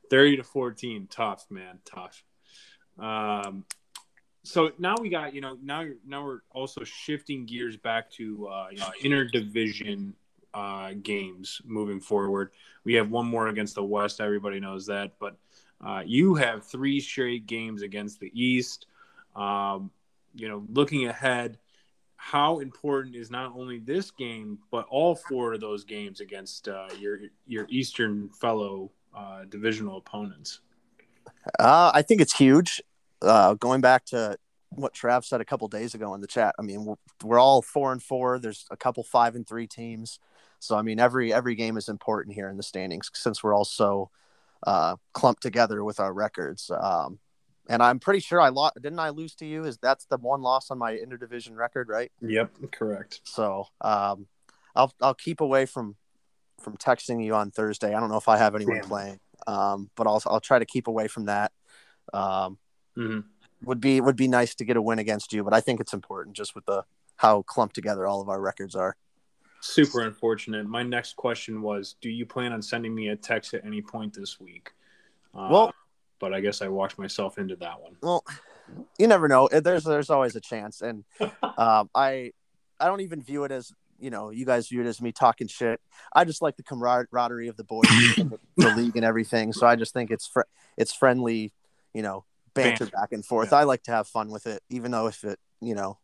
30 0.09 0.37
to 0.37 0.43
14. 0.43 1.07
Tough, 1.09 1.47
man. 1.49 1.79
Tough. 1.85 2.23
Um, 2.99 3.65
so 4.43 4.71
now 4.77 4.95
we 4.99 5.09
got, 5.09 5.33
you 5.33 5.41
know, 5.41 5.57
now 5.63 5.81
you're, 5.81 5.95
now 6.05 6.25
we're 6.25 6.41
also 6.51 6.83
shifting 6.83 7.45
gears 7.45 7.77
back 7.77 8.11
to 8.11 8.47
uh, 8.47 8.67
you 8.71 8.77
know, 8.77 8.91
interdivision 9.03 10.13
uh, 10.53 10.93
games 11.01 11.61
moving 11.65 11.99
forward. 11.99 12.51
We 12.83 12.93
have 12.95 13.09
one 13.09 13.25
more 13.25 13.47
against 13.47 13.75
the 13.75 13.83
West. 13.83 14.21
Everybody 14.21 14.59
knows 14.59 14.85
that. 14.87 15.13
But 15.19 15.37
uh, 15.85 16.03
you 16.05 16.35
have 16.35 16.65
three 16.65 16.99
straight 16.99 17.45
games 17.45 17.81
against 17.81 18.19
the 18.19 18.31
East. 18.33 18.87
Um, 19.35 19.91
you 20.35 20.47
know, 20.47 20.65
looking 20.69 21.07
ahead, 21.07 21.57
how 22.15 22.59
important 22.59 23.15
is 23.15 23.29
not 23.29 23.53
only 23.55 23.79
this 23.79 24.09
game 24.09 24.57
but 24.71 24.85
all 24.89 25.13
four 25.13 25.53
of 25.53 25.59
those 25.59 25.83
games 25.83 26.21
against 26.21 26.69
uh, 26.69 26.87
your 26.97 27.19
your 27.45 27.67
Eastern 27.69 28.29
fellow 28.29 28.91
uh, 29.13 29.43
divisional 29.49 29.97
opponents? 29.97 30.61
Uh, 31.59 31.91
I 31.93 32.01
think 32.01 32.21
it's 32.21 32.35
huge. 32.35 32.81
Uh, 33.21 33.55
going 33.55 33.81
back 33.81 34.05
to 34.05 34.37
what 34.69 34.93
Trav 34.93 35.23
said 35.25 35.41
a 35.41 35.45
couple 35.45 35.67
days 35.67 35.93
ago 35.93 36.13
in 36.13 36.21
the 36.21 36.27
chat, 36.27 36.55
I 36.57 36.61
mean, 36.61 36.85
we're, 36.85 36.95
we're 37.23 37.39
all 37.39 37.61
four 37.61 37.91
and 37.91 38.01
four. 38.01 38.39
There's 38.39 38.65
a 38.71 38.77
couple 38.77 39.03
five 39.03 39.35
and 39.35 39.47
three 39.47 39.67
teams, 39.67 40.19
so 40.63 40.77
I 40.77 40.81
mean, 40.81 40.99
every 40.99 41.33
every 41.33 41.55
game 41.55 41.77
is 41.77 41.89
important 41.89 42.35
here 42.35 42.49
in 42.49 42.57
the 42.57 42.63
standings 42.63 43.11
since 43.13 43.43
we're 43.43 43.53
all 43.53 43.65
so 43.65 44.09
uh, 44.65 44.95
clumped 45.13 45.41
together 45.41 45.83
with 45.83 45.99
our 45.99 46.13
records. 46.13 46.71
Um, 46.71 47.19
and 47.69 47.81
I'm 47.81 47.99
pretty 47.99 48.19
sure 48.19 48.39
I 48.39 48.49
lost. 48.49 48.75
Didn't 48.75 48.99
I 48.99 49.09
lose 49.09 49.35
to 49.35 49.45
you? 49.45 49.65
Is 49.65 49.77
that's 49.77 50.05
the 50.05 50.17
one 50.17 50.41
loss 50.41 50.71
on 50.71 50.77
my 50.77 50.93
interdivision 50.93 51.55
record, 51.55 51.89
right? 51.89 52.11
Yep, 52.21 52.71
correct. 52.71 53.21
So 53.23 53.67
um, 53.81 54.27
I'll 54.75 54.93
I'll 55.01 55.13
keep 55.13 55.41
away 55.41 55.65
from 55.65 55.95
from 56.61 56.77
texting 56.77 57.23
you 57.23 57.35
on 57.35 57.51
Thursday. 57.51 57.93
I 57.93 57.99
don't 57.99 58.09
know 58.09 58.17
if 58.17 58.29
I 58.29 58.37
have 58.37 58.55
anyone 58.55 58.79
Damn. 58.79 58.87
playing, 58.87 59.19
um, 59.47 59.89
but 59.95 60.07
I'll 60.07 60.21
I'll 60.27 60.39
try 60.39 60.59
to 60.59 60.65
keep 60.65 60.87
away 60.87 61.07
from 61.07 61.25
that. 61.25 61.51
Um, 62.13 62.57
hmm 62.95 63.19
would 63.65 63.79
be 63.79 64.01
would 64.01 64.17
be 64.17 64.27
nice 64.27 64.55
to 64.55 64.65
get 64.65 64.77
a 64.77 64.81
win 64.81 64.99
against 64.99 65.33
you, 65.33 65.43
but 65.43 65.53
I 65.53 65.61
think 65.61 65.79
it's 65.79 65.93
important 65.93 66.35
just 66.35 66.55
with 66.55 66.65
the 66.65 66.83
how 67.17 67.41
clumped 67.43 67.75
together 67.75 68.07
all 68.07 68.21
of 68.21 68.29
our 68.29 68.41
records 68.41 68.75
are. 68.75 68.95
Super 69.63 70.01
unfortunate. 70.01 70.65
My 70.67 70.83
next 70.83 71.15
question 71.15 71.61
was: 71.61 71.95
Do 72.01 72.09
you 72.09 72.25
plan 72.25 72.51
on 72.51 72.61
sending 72.61 72.93
me 72.93 73.09
a 73.09 73.15
text 73.15 73.53
at 73.53 73.65
any 73.65 73.81
point 73.81 74.13
this 74.13 74.39
week? 74.39 74.71
Uh, 75.33 75.47
Well- 75.49 75.73
but 76.19 76.33
I 76.33 76.39
guess 76.39 76.61
I 76.61 76.69
walked 76.69 76.97
myself 76.97 77.37
into 77.37 77.55
that 77.57 77.81
one. 77.81 77.97
Well, 78.01 78.23
you 78.97 79.07
never 79.07 79.27
know. 79.27 79.49
There's 79.51 79.83
there's 79.83 80.09
always 80.09 80.35
a 80.37 80.41
chance, 80.41 80.81
and 80.81 81.03
um, 81.57 81.89
I 81.95 82.31
I 82.79 82.87
don't 82.87 83.01
even 83.01 83.21
view 83.21 83.43
it 83.45 83.51
as 83.51 83.73
you 83.99 84.09
know 84.09 84.29
you 84.31 84.45
guys 84.45 84.67
view 84.69 84.81
it 84.81 84.85
as 84.87 85.01
me 85.01 85.11
talking 85.11 85.47
shit. 85.47 85.81
I 86.13 86.23
just 86.25 86.41
like 86.41 86.55
the 86.57 86.63
camaraderie 86.63 87.47
of 87.49 87.57
the 87.57 87.63
boys, 87.65 87.87
the, 88.15 88.39
the 88.57 88.75
league, 88.75 88.95
and 88.95 89.03
everything. 89.05 89.53
So 89.53 89.65
I 89.67 89.75
just 89.75 89.93
think 89.93 90.11
it's 90.11 90.27
fr- 90.27 90.41
it's 90.77 90.93
friendly, 90.93 91.53
you 91.93 92.01
know, 92.01 92.25
banter 92.53 92.85
Banter. 92.85 92.97
back 92.97 93.11
and 93.11 93.25
forth. 93.25 93.49
Yeah. 93.51 93.59
I 93.59 93.63
like 93.63 93.83
to 93.83 93.91
have 93.91 94.07
fun 94.07 94.29
with 94.29 94.45
it, 94.45 94.61
even 94.69 94.91
though 94.91 95.07
if 95.07 95.23
it 95.25 95.39
you 95.61 95.73
know, 95.75 95.99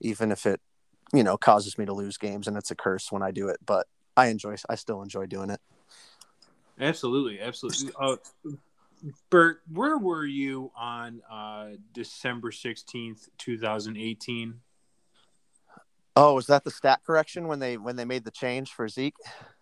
even 0.00 0.32
if 0.32 0.44
it 0.44 0.60
you 1.12 1.22
know 1.22 1.36
causes 1.36 1.78
me 1.78 1.86
to 1.86 1.92
lose 1.92 2.16
games 2.16 2.46
and 2.46 2.56
it's 2.56 2.70
a 2.70 2.76
curse 2.76 3.10
when 3.10 3.22
I 3.22 3.30
do 3.30 3.48
it, 3.48 3.58
but 3.64 3.86
I 4.16 4.26
enjoy 4.26 4.56
I 4.68 4.74
still 4.74 5.02
enjoy 5.02 5.26
doing 5.26 5.50
it. 5.50 5.60
Absolutely, 6.78 7.40
absolutely. 7.40 7.92
Uh, 8.00 8.16
Bert, 9.30 9.62
where 9.72 9.98
were 9.98 10.26
you 10.26 10.70
on 10.76 11.22
uh, 11.30 11.70
December 11.92 12.52
sixteenth, 12.52 13.28
two 13.38 13.58
thousand 13.58 13.96
eighteen? 13.96 14.60
Oh, 16.16 16.34
was 16.34 16.46
that 16.48 16.64
the 16.64 16.70
stat 16.70 17.00
correction 17.06 17.48
when 17.48 17.60
they 17.60 17.76
when 17.76 17.96
they 17.96 18.04
made 18.04 18.24
the 18.24 18.30
change 18.30 18.72
for 18.72 18.88
Zeke? 18.88 19.14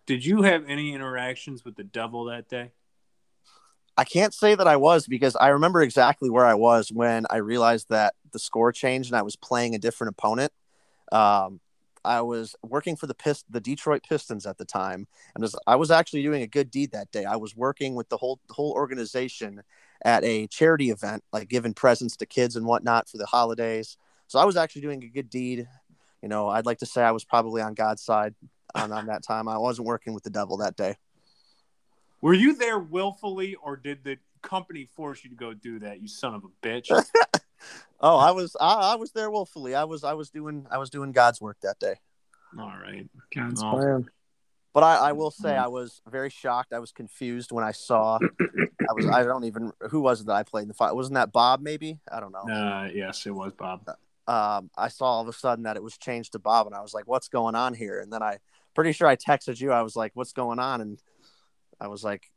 Did 0.07 0.25
you 0.25 0.43
have 0.43 0.65
any 0.67 0.93
interactions 0.93 1.65
with 1.65 1.77
the 1.77 1.85
devil 1.85 2.25
that 2.25 2.49
day? 2.49 2.73
I 3.97 4.05
can't 4.05 4.33
say 4.33 4.55
that 4.55 4.69
I 4.69 4.77
was 4.77 5.07
because 5.07 5.37
I 5.37 5.49
remember 5.49 5.83
exactly 5.83 6.31
where 6.31 6.47
I 6.47 6.55
was 6.55 6.91
when 6.91 7.27
I 7.31 7.39
realized 7.39 7.89
that 7.91 8.15
the 8.33 8.39
score 8.39 8.73
changed 8.73 9.11
and 9.11 9.17
I 9.19 9.23
was 9.23 9.37
playing 9.37 9.75
a 9.75 9.79
different 9.79 10.11
opponent. 10.13 10.53
Um, 11.13 11.61
I 12.05 12.21
was 12.23 12.55
working 12.63 12.97
for 12.97 13.07
the 13.07 13.15
Pist- 13.15 13.51
the 13.51 13.61
Detroit 13.61 14.03
Pistons 14.09 14.47
at 14.47 14.59
the 14.59 14.65
time, 14.65 15.07
and 15.35 15.43
was, 15.43 15.57
I 15.67 15.77
was 15.77 15.91
actually 15.91 16.23
doing 16.23 16.43
a 16.43 16.47
good 16.47 16.71
deed 16.71 16.93
that 16.93 17.11
day. 17.11 17.25
I 17.25 17.37
was 17.37 17.57
working 17.57 17.95
with 17.95 18.09
the 18.09 18.17
whole 18.17 18.41
the 18.49 18.55
whole 18.55 18.73
organization 18.73 19.63
at 20.05 20.25
a 20.25 20.47
charity 20.47 20.91
event, 20.91 21.25
like 21.33 21.49
giving 21.49 21.75
presents 21.75 22.17
to 22.17 22.27
kids 22.27 22.57
and 22.57 22.67
whatnot 22.67 23.09
for 23.09 23.19
the 23.19 23.27
holidays. 23.27 23.97
So 24.29 24.39
I 24.39 24.45
was 24.45 24.57
actually 24.57 24.83
doing 24.83 25.03
a 25.03 25.09
good 25.09 25.29
deed. 25.29 25.67
You 26.23 26.29
know, 26.29 26.49
I'd 26.49 26.67
like 26.67 26.79
to 26.79 26.87
say 26.87 27.03
I 27.03 27.11
was 27.11 27.25
probably 27.25 27.63
on 27.63 27.75
God's 27.75 28.03
side 28.03 28.35
on, 28.75 28.93
on 28.93 29.07
that 29.07 29.23
time. 29.23 29.49
I 29.49 29.59
wasn't 29.59 29.87
working 29.87 30.15
with 30.15 30.23
the 30.23 30.31
devil 30.31 30.57
that 30.59 30.77
day. 30.77 30.97
Were 32.21 32.35
you 32.35 32.55
there 32.55 32.79
willfully, 32.79 33.55
or 33.57 33.77
did 33.77 34.03
the 34.03 34.19
company 34.43 34.89
force 34.97 35.23
you 35.25 35.31
to 35.31 35.37
go 35.37 35.55
do 35.55 35.79
that? 35.81 36.01
You 36.01 36.09
son 36.09 36.35
of 36.35 36.45
a 36.45 36.67
bitch! 36.67 36.91
Oh, 38.01 38.17
I 38.17 38.31
was 38.31 38.57
I, 38.61 38.93
I 38.93 38.95
was 38.97 39.13
there 39.13 39.31
willfully. 39.31 39.75
I 39.75 39.85
was 39.85 40.05
I 40.05 40.15
was 40.15 40.31
doing 40.31 40.67
I 40.71 40.79
was 40.79 40.91
doing 40.91 41.13
God's 41.13 41.41
work 41.41 41.57
that 41.63 41.79
day. 41.79 41.95
All 42.59 42.73
right. 42.83 43.09
God's 43.35 43.63
Oh. 43.63 43.71
plan. 43.71 44.09
But 44.75 44.83
I, 44.85 45.09
I 45.09 45.13
will 45.13 45.31
say 45.33 45.57
I 45.57 45.67
was 45.67 46.03
very 46.09 46.31
shocked. 46.31 46.73
I 46.73 46.79
was 46.79 46.93
confused 46.93 47.51
when 47.51 47.65
I 47.65 47.73
saw. 47.73 48.19
I 48.89 48.93
was. 48.93 49.07
I 49.07 49.25
don't 49.25 49.45
even. 49.45 49.73
Who 49.91 50.01
was 50.01 50.21
it 50.21 50.27
that 50.29 50.35
I 50.35 50.45
played 50.45 50.63
in 50.63 50.69
the 50.69 50.75
fight? 50.75 50.95
Wasn't 50.95 51.15
that 51.15 51.33
Bob? 51.33 51.61
Maybe 51.61 51.99
I 52.13 52.21
don't 52.21 52.33
know. 52.33 52.49
Uh, 52.49 52.89
yes, 52.95 53.27
it 53.27 53.33
was 53.33 53.53
Bob. 53.55 53.89
Um, 54.29 54.71
I 54.77 54.89
saw 54.89 55.07
all 55.07 55.23
of 55.23 55.29
a 55.29 55.33
sudden 55.33 55.65
that 55.65 55.77
it 55.77 55.83
was 55.83 55.97
changed 55.99 56.33
to 56.33 56.39
Bob, 56.39 56.67
and 56.67 56.77
I 56.77 56.81
was 56.83 56.95
like, 56.95 57.09
"What's 57.09 57.29
going 57.29 57.57
on 57.57 57.75
here?" 57.75 57.99
And 57.99 58.13
then 58.13 58.23
I, 58.23 58.39
pretty 58.75 58.93
sure 58.93 59.09
I 59.09 59.17
texted 59.17 59.61
you. 59.61 59.73
I 59.73 59.83
was 59.83 59.97
like, 59.97 60.13
"What's 60.15 60.33
going 60.33 60.59
on?" 60.61 60.81
And 60.81 61.03
I 61.81 61.89
was 61.89 62.05
like, 62.05 62.31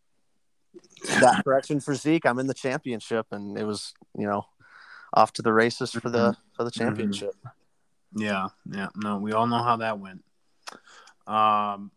"That 1.19 1.43
correction 1.43 1.79
for 1.79 1.93
Zeke. 1.93 2.25
I'm 2.25 2.39
in 2.39 2.47
the 2.47 2.53
championship," 2.55 3.27
and 3.31 3.57
it 3.57 3.65
was, 3.65 3.93
you 4.17 4.25
know, 4.25 4.45
off 5.13 5.34
to 5.34 5.41
the 5.41 5.53
races 5.53 5.91
for 5.91 6.10
the 6.10 6.36
for 6.56 6.63
the 6.63 6.72
championship. 6.72 7.36
Yeah, 8.15 8.50
yeah. 8.70 8.89
No, 8.96 9.18
we 9.18 9.32
all 9.32 9.48
know 9.48 9.63
how 9.63 9.77
that 9.77 10.00
went. 10.00 10.24
Um, 11.27 11.91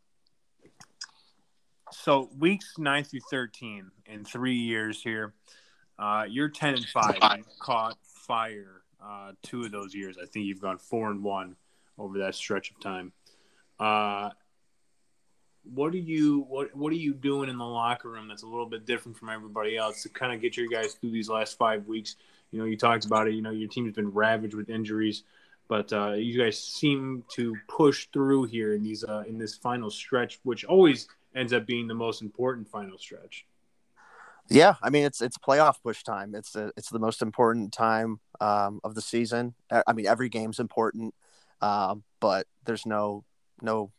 so 1.91 2.31
weeks 2.39 2.75
nine 2.79 3.05
through 3.05 3.21
thirteen 3.31 3.91
in 4.07 4.25
three 4.25 4.57
years 4.57 5.03
here. 5.03 5.35
Uh, 5.99 6.27
you're 6.29 6.49
ten 6.49 6.75
and 6.75 6.87
five. 6.87 7.19
Caught 7.61 7.97
fire 8.03 8.83
uh, 9.03 9.33
two 9.43 9.65
of 9.65 9.73
those 9.73 9.95
years. 9.95 10.17
I 10.21 10.27
think 10.27 10.47
you've 10.47 10.61
gone 10.61 10.79
four 10.79 11.11
and 11.11 11.23
one 11.23 11.57
over 11.99 12.19
that 12.19 12.35
stretch 12.35 12.71
of 12.71 12.81
time. 12.81 13.13
Uh, 13.79 14.31
what 15.73 15.95
are 15.95 15.99
you 15.99 16.45
what 16.49 16.75
What 16.77 16.93
are 16.93 16.97
you 16.97 17.15
doing 17.15 17.49
in 17.49 17.59
the 17.59 17.65
locker 17.65 18.11
room 18.11 18.29
that's 18.29 18.43
a 18.43 18.47
little 18.47 18.67
bit 18.67 18.87
different 18.87 19.17
from 19.17 19.31
everybody 19.31 19.77
else 19.77 20.03
to 20.03 20.09
kind 20.09 20.33
of 20.33 20.41
get 20.41 20.57
your 20.57 20.69
guys 20.69 20.95
through 20.95 21.11
these 21.11 21.29
last 21.29 21.57
five 21.57 21.87
weeks? 21.87 22.17
You 22.55 22.61
know, 22.61 22.67
you 22.67 22.77
talked 22.77 23.05
about 23.05 23.29
it. 23.29 23.35
You 23.35 23.43
know, 23.43 23.51
your 23.51 23.69
team's 23.69 23.93
been 23.93 24.13
ravaged 24.13 24.55
with 24.55 24.71
injuries 24.71 25.25
but 25.69 25.93
uh, 25.93 26.13
you 26.13 26.39
guys 26.39 26.63
seem 26.63 27.25
to 27.31 27.57
push 27.69 28.07
through 28.13 28.45
here 28.45 28.75
in 28.75 28.83
these 28.83 29.05
uh, 29.05 29.25
in 29.27 29.39
this 29.39 29.55
final 29.55 29.91
stretch, 29.91 30.39
which 30.43 30.65
always 30.65 31.09
ends 31.35 31.53
up 31.53 31.67
being 31.67 31.87
the 31.87 31.95
most 31.95 32.23
important 32.23 32.69
final 32.69 32.99
stretch. 32.99 33.47
Yeah, 34.51 34.75
I 34.83 34.91
mean 34.91 35.05
it's 35.05 35.23
it's 35.23 35.39
playoff 35.39 35.77
push 35.83 36.03
time. 36.03 36.35
It's 36.35 36.55
it's 36.55 36.91
the 36.91 36.99
most 36.99 37.23
important 37.23 37.73
time 37.73 38.21
um, 38.41 38.81
of 38.85 38.95
the 38.95 39.01
season. 39.01 39.55
I 39.71 39.93
mean 39.95 40.07
every 40.07 40.29
game's 40.29 40.61
important, 40.61 41.15
um, 41.63 42.05
but 42.21 42.47
there's 42.65 42.85
no 42.85 43.25
no 43.63 43.91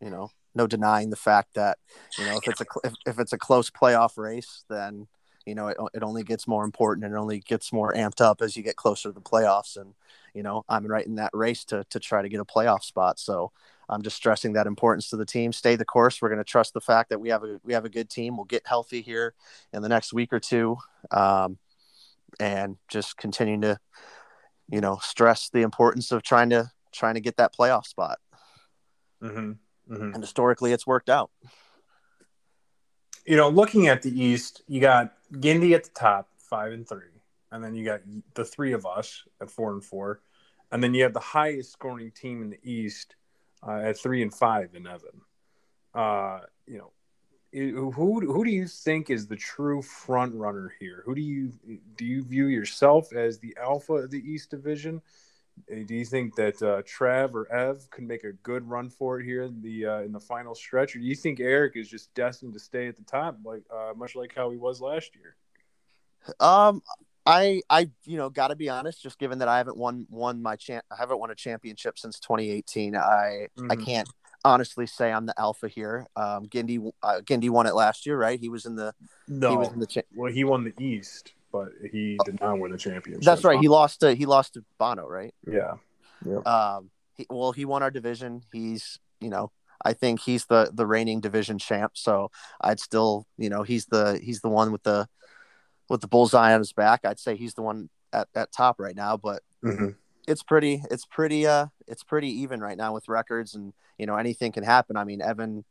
you 0.00 0.10
know 0.10 0.30
no 0.54 0.66
denying 0.66 1.10
the 1.10 1.16
fact 1.16 1.54
that 1.54 1.76
you 2.18 2.24
know 2.24 2.38
if 2.38 2.48
it's 2.48 2.60
a 2.62 2.64
if, 2.82 2.94
if 3.06 3.18
it's 3.18 3.34
a 3.34 3.38
close 3.38 3.70
playoff 3.70 4.16
race, 4.16 4.64
then 4.70 5.06
you 5.46 5.54
know 5.54 5.68
it, 5.68 5.76
it 5.94 6.02
only 6.02 6.22
gets 6.22 6.46
more 6.46 6.64
important 6.64 7.04
and 7.04 7.14
it 7.14 7.18
only 7.18 7.40
gets 7.40 7.72
more 7.72 7.92
amped 7.92 8.20
up 8.20 8.42
as 8.42 8.56
you 8.56 8.62
get 8.62 8.76
closer 8.76 9.08
to 9.08 9.12
the 9.12 9.20
playoffs. 9.20 9.76
And 9.76 9.94
you 10.34 10.42
know 10.42 10.64
I'm 10.68 10.86
right 10.86 11.06
in 11.06 11.16
that 11.16 11.30
race 11.32 11.64
to 11.66 11.84
to 11.90 12.00
try 12.00 12.22
to 12.22 12.28
get 12.28 12.40
a 12.40 12.44
playoff 12.44 12.82
spot. 12.82 13.18
So 13.18 13.52
I'm 13.90 14.02
just 14.02 14.16
stressing 14.16 14.52
that 14.52 14.68
importance 14.68 15.10
to 15.10 15.16
the 15.16 15.26
team. 15.26 15.52
Stay 15.52 15.74
the 15.74 15.84
course. 15.84 16.22
We're 16.22 16.28
going 16.28 16.38
to 16.38 16.44
trust 16.44 16.74
the 16.74 16.80
fact 16.80 17.10
that 17.10 17.20
we 17.20 17.28
have 17.30 17.42
a 17.42 17.60
we 17.64 17.72
have 17.72 17.84
a 17.84 17.90
good 17.90 18.08
team. 18.08 18.36
We'll 18.36 18.44
get 18.44 18.66
healthy 18.66 19.02
here 19.02 19.34
in 19.72 19.82
the 19.82 19.88
next 19.88 20.12
week 20.12 20.32
or 20.32 20.38
two, 20.38 20.78
um, 21.10 21.58
and 22.38 22.76
just 22.88 23.16
continue 23.16 23.60
to, 23.62 23.80
you 24.68 24.80
know, 24.80 24.98
stress 25.02 25.50
the 25.50 25.62
importance 25.62 26.12
of 26.12 26.22
trying 26.22 26.50
to 26.50 26.70
trying 26.92 27.14
to 27.14 27.20
get 27.20 27.36
that 27.38 27.54
playoff 27.54 27.84
spot. 27.84 28.18
Mm-hmm. 29.20 29.92
Mm-hmm. 29.92 30.14
And 30.14 30.22
historically, 30.22 30.72
it's 30.72 30.86
worked 30.86 31.10
out. 31.10 31.30
You 33.26 33.36
know, 33.36 33.48
looking 33.48 33.88
at 33.88 34.02
the 34.02 34.22
East, 34.22 34.62
you 34.68 34.80
got 34.80 35.14
Gindy 35.32 35.74
at 35.74 35.84
the 35.84 35.90
top, 35.90 36.28
five 36.38 36.72
and 36.72 36.88
three, 36.88 37.22
and 37.52 37.62
then 37.62 37.74
you 37.74 37.84
got 37.84 38.00
the 38.34 38.44
three 38.44 38.72
of 38.72 38.86
us 38.86 39.24
at 39.40 39.50
four 39.50 39.72
and 39.72 39.84
four, 39.84 40.20
and 40.72 40.82
then 40.82 40.94
you 40.94 41.02
have 41.02 41.14
the 41.14 41.20
highest 41.20 41.72
scoring 41.72 42.10
team 42.10 42.42
in 42.42 42.50
the 42.50 42.60
East 42.62 43.16
uh, 43.66 43.80
at 43.84 43.98
three 43.98 44.22
and 44.22 44.34
five 44.34 44.74
in 44.74 44.86
Evan. 44.86 45.20
Uh, 45.94 46.40
you 46.66 46.78
know, 46.78 46.92
who 47.52 48.20
who 48.20 48.44
do 48.44 48.50
you 48.50 48.66
think 48.66 49.10
is 49.10 49.26
the 49.26 49.36
true 49.36 49.82
front 49.82 50.34
runner 50.34 50.72
here? 50.78 51.02
Who 51.04 51.14
do 51.14 51.20
you 51.20 51.52
do 51.96 52.04
you 52.04 52.22
view 52.22 52.46
yourself 52.46 53.12
as 53.12 53.38
the 53.38 53.56
alpha 53.60 53.94
of 53.94 54.10
the 54.10 54.18
East 54.18 54.50
Division? 54.50 55.02
Uh, 55.70 55.82
Do 55.86 55.94
you 55.94 56.04
think 56.04 56.34
that 56.36 56.62
uh, 56.62 56.82
Trav 56.82 57.34
or 57.34 57.50
Ev 57.52 57.88
could 57.90 58.04
make 58.04 58.24
a 58.24 58.32
good 58.32 58.68
run 58.68 58.88
for 58.90 59.18
it 59.20 59.24
here 59.24 59.42
in 59.42 59.60
the 59.60 59.86
uh, 59.86 60.00
in 60.00 60.12
the 60.12 60.20
final 60.20 60.54
stretch, 60.54 60.94
or 60.94 60.98
do 61.00 61.04
you 61.04 61.14
think 61.14 61.40
Eric 61.40 61.76
is 61.76 61.88
just 61.88 62.12
destined 62.14 62.52
to 62.54 62.60
stay 62.60 62.86
at 62.88 62.96
the 62.96 63.02
top, 63.04 63.38
like 63.44 63.62
uh, 63.74 63.92
much 63.96 64.14
like 64.14 64.34
how 64.34 64.50
he 64.50 64.56
was 64.56 64.80
last 64.80 65.10
year? 65.16 65.36
Um, 66.38 66.82
I 67.26 67.62
I 67.68 67.90
you 68.04 68.16
know 68.16 68.30
got 68.30 68.48
to 68.48 68.56
be 68.56 68.68
honest. 68.68 69.02
Just 69.02 69.18
given 69.18 69.38
that 69.40 69.48
I 69.48 69.58
haven't 69.58 69.76
won 69.76 70.06
won 70.10 70.42
my 70.42 70.56
champ, 70.56 70.84
I 70.90 70.96
haven't 70.98 71.18
won 71.18 71.30
a 71.30 71.34
championship 71.34 71.98
since 71.98 72.18
2018. 72.20 72.96
I 72.96 73.48
I 73.58 73.76
Mhm. 73.76 73.84
can't 73.84 74.08
honestly 74.44 74.86
say 74.86 75.12
I'm 75.12 75.26
the 75.26 75.38
alpha 75.38 75.68
here. 75.68 76.06
Um, 76.16 76.46
Gindy 76.46 76.92
uh, 77.02 77.20
Gindy 77.24 77.50
won 77.50 77.66
it 77.66 77.74
last 77.74 78.06
year, 78.06 78.18
right? 78.18 78.40
He 78.40 78.48
was 78.48 78.64
in 78.66 78.76
the 78.76 78.94
No, 79.28 79.50
he 79.50 79.56
was 79.56 79.68
in 79.68 79.80
the 79.80 79.86
cha- 79.86 80.00
well, 80.14 80.32
he 80.32 80.44
won 80.44 80.64
the 80.64 80.74
East, 80.82 81.34
but 81.52 81.68
he 81.90 82.18
did 82.24 82.40
not 82.40 82.58
win 82.58 82.72
the 82.72 82.78
championship. 82.78 83.24
That's 83.24 83.44
right. 83.44 83.58
He 83.60 83.68
lost 83.68 84.00
to 84.00 84.14
he 84.14 84.26
lost 84.26 84.54
to 84.54 84.64
Bono, 84.78 85.06
right? 85.06 85.34
yeah, 85.46 85.74
Um, 86.46 86.90
he, 87.14 87.26
well, 87.30 87.52
he 87.52 87.64
won 87.64 87.82
our 87.82 87.90
division. 87.90 88.42
He's, 88.52 88.98
you 89.20 89.30
know, 89.30 89.50
I 89.84 89.92
think 89.92 90.20
he's 90.20 90.46
the 90.46 90.70
the 90.72 90.86
reigning 90.86 91.20
division 91.20 91.58
champ. 91.58 91.92
So 91.96 92.30
I'd 92.60 92.80
still, 92.80 93.26
you 93.38 93.50
know, 93.50 93.62
he's 93.62 93.86
the 93.86 94.20
he's 94.22 94.40
the 94.40 94.48
one 94.48 94.72
with 94.72 94.82
the 94.82 95.08
with 95.88 96.00
the 96.00 96.08
bullseye 96.08 96.52
on 96.52 96.60
his 96.60 96.72
back. 96.72 97.00
I'd 97.04 97.18
say 97.18 97.36
he's 97.36 97.54
the 97.54 97.62
one 97.62 97.88
at, 98.12 98.28
at 98.34 98.52
top 98.52 98.78
right 98.78 98.94
now. 98.96 99.16
But 99.16 99.42
Mhm. 99.64 99.96
it's 100.28 100.42
pretty, 100.42 100.82
it's 100.90 101.04
pretty, 101.04 101.46
uh, 101.46 101.66
it's 101.88 102.04
pretty 102.04 102.28
even 102.42 102.60
right 102.60 102.76
now 102.76 102.94
with 102.94 103.08
records, 103.08 103.54
and 103.54 103.72
you 103.98 104.06
know, 104.06 104.16
anything 104.16 104.52
can 104.52 104.62
happen. 104.62 104.96
I 104.96 105.04
mean, 105.04 105.20
Evan 105.20 105.64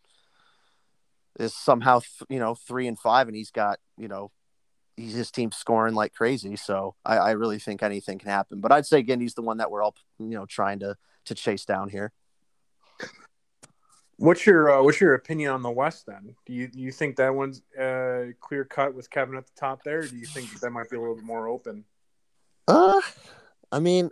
is 1.40 1.54
somehow, 1.56 2.00
th- 2.00 2.28
you 2.30 2.40
know, 2.40 2.54
three 2.56 2.88
and 2.88 3.00
five, 3.00 3.28
and 3.28 3.36
he's 3.36 3.52
got, 3.52 3.80
you 3.98 4.08
know. 4.08 4.32
He's, 5.00 5.14
his 5.14 5.32
team's 5.32 5.56
scoring 5.56 5.96
like 5.96 6.14
crazy, 6.14 6.56
so 6.56 6.96
I, 7.06 7.18
I 7.18 7.32
really 7.32 7.58
think 7.58 7.82
anything 7.82 8.20
can 8.20 8.30
happen. 8.30 8.60
But 8.60 8.72
I'd 8.72 8.86
say 8.86 9.02
Gindy's 9.02 9.34
the 9.34 9.42
one 9.42 9.58
that 9.58 9.72
we're 9.72 9.82
all, 9.82 9.96
you 10.20 10.28
know, 10.28 10.46
trying 10.46 10.80
to 10.80 10.96
to 11.26 11.36
chase 11.36 11.64
down 11.66 11.90
here. 11.90 12.12
What's 14.18 14.46
your 14.46 14.70
uh, 14.70 14.84
what's 14.84 15.00
your 15.00 15.14
opinion 15.14 15.52
on 15.52 15.62
the 15.62 15.72
West 15.72 16.06
then? 16.06 16.36
Do 16.46 16.52
you 16.52 16.68
do 16.68 16.80
you 16.80 16.92
think 16.92 17.16
that 17.16 17.34
one's 17.34 17.62
uh, 17.80 18.34
clear 18.42 18.66
cut 18.66 18.94
with 18.94 19.10
Kevin 19.10 19.38
at 19.38 19.46
the 19.46 19.54
top 19.58 19.84
there? 19.84 20.00
Or 20.00 20.08
do 20.08 20.18
you 20.18 20.26
think 20.26 20.60
that 20.60 20.72
might 20.72 20.90
be 20.90 20.98
a 20.98 21.00
little 21.00 21.16
bit 21.16 21.24
more 21.24 21.48
open? 21.48 21.86
Uh, 22.68 23.00
I 23.72 23.80
mean, 23.80 24.10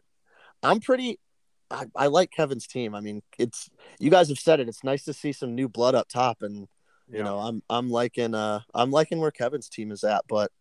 I'm 0.64 0.80
pretty. 0.80 1.20
I, 1.70 1.88
I 1.94 2.08
like 2.08 2.32
Kevin's 2.32 2.66
team. 2.66 2.96
I 2.96 3.02
mean, 3.02 3.22
it's 3.38 3.70
you 4.00 4.10
guys 4.10 4.30
have 4.30 4.40
said 4.40 4.62
it. 4.62 4.70
It's 4.70 4.86
nice 4.86 5.04
to 5.04 5.14
see 5.14 5.34
some 5.34 5.54
new 5.54 5.68
blood 5.68 5.96
up 5.96 6.08
top, 6.08 6.42
and 6.42 6.70
you 7.10 7.24
know, 7.24 7.40
I'm 7.40 7.62
I'm 7.70 7.90
liking 7.90 8.34
uh 8.34 8.62
I'm 8.74 8.92
liking 8.92 9.20
where 9.20 9.32
Kevin's 9.32 9.68
team 9.68 9.92
is 9.92 10.06
at. 10.06 10.24
But 10.30 10.52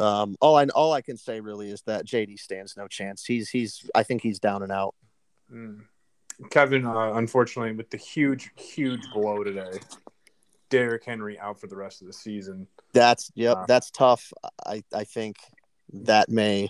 um, 0.00 0.36
all 0.40 0.56
I 0.56 0.64
all 0.66 0.92
I 0.92 1.00
can 1.00 1.16
say 1.16 1.40
really 1.40 1.70
is 1.70 1.82
that 1.82 2.06
JD 2.06 2.38
stands 2.38 2.76
no 2.76 2.86
chance. 2.88 3.24
He's 3.24 3.48
he's 3.48 3.88
I 3.94 4.02
think 4.02 4.22
he's 4.22 4.38
down 4.38 4.62
and 4.62 4.72
out. 4.72 4.94
Mm. 5.52 5.82
Kevin, 6.50 6.84
uh, 6.84 7.12
unfortunately, 7.14 7.72
with 7.72 7.90
the 7.90 7.96
huge 7.96 8.50
huge 8.56 9.10
blow 9.12 9.42
today, 9.42 9.78
Derrick 10.68 11.04
Henry 11.04 11.38
out 11.38 11.60
for 11.60 11.66
the 11.66 11.76
rest 11.76 12.02
of 12.02 12.06
the 12.06 12.12
season. 12.12 12.66
That's 12.92 13.30
yep. 13.34 13.56
Wow. 13.56 13.64
That's 13.66 13.90
tough. 13.90 14.32
I 14.64 14.82
I 14.94 15.04
think 15.04 15.36
that 15.92 16.28
may 16.28 16.68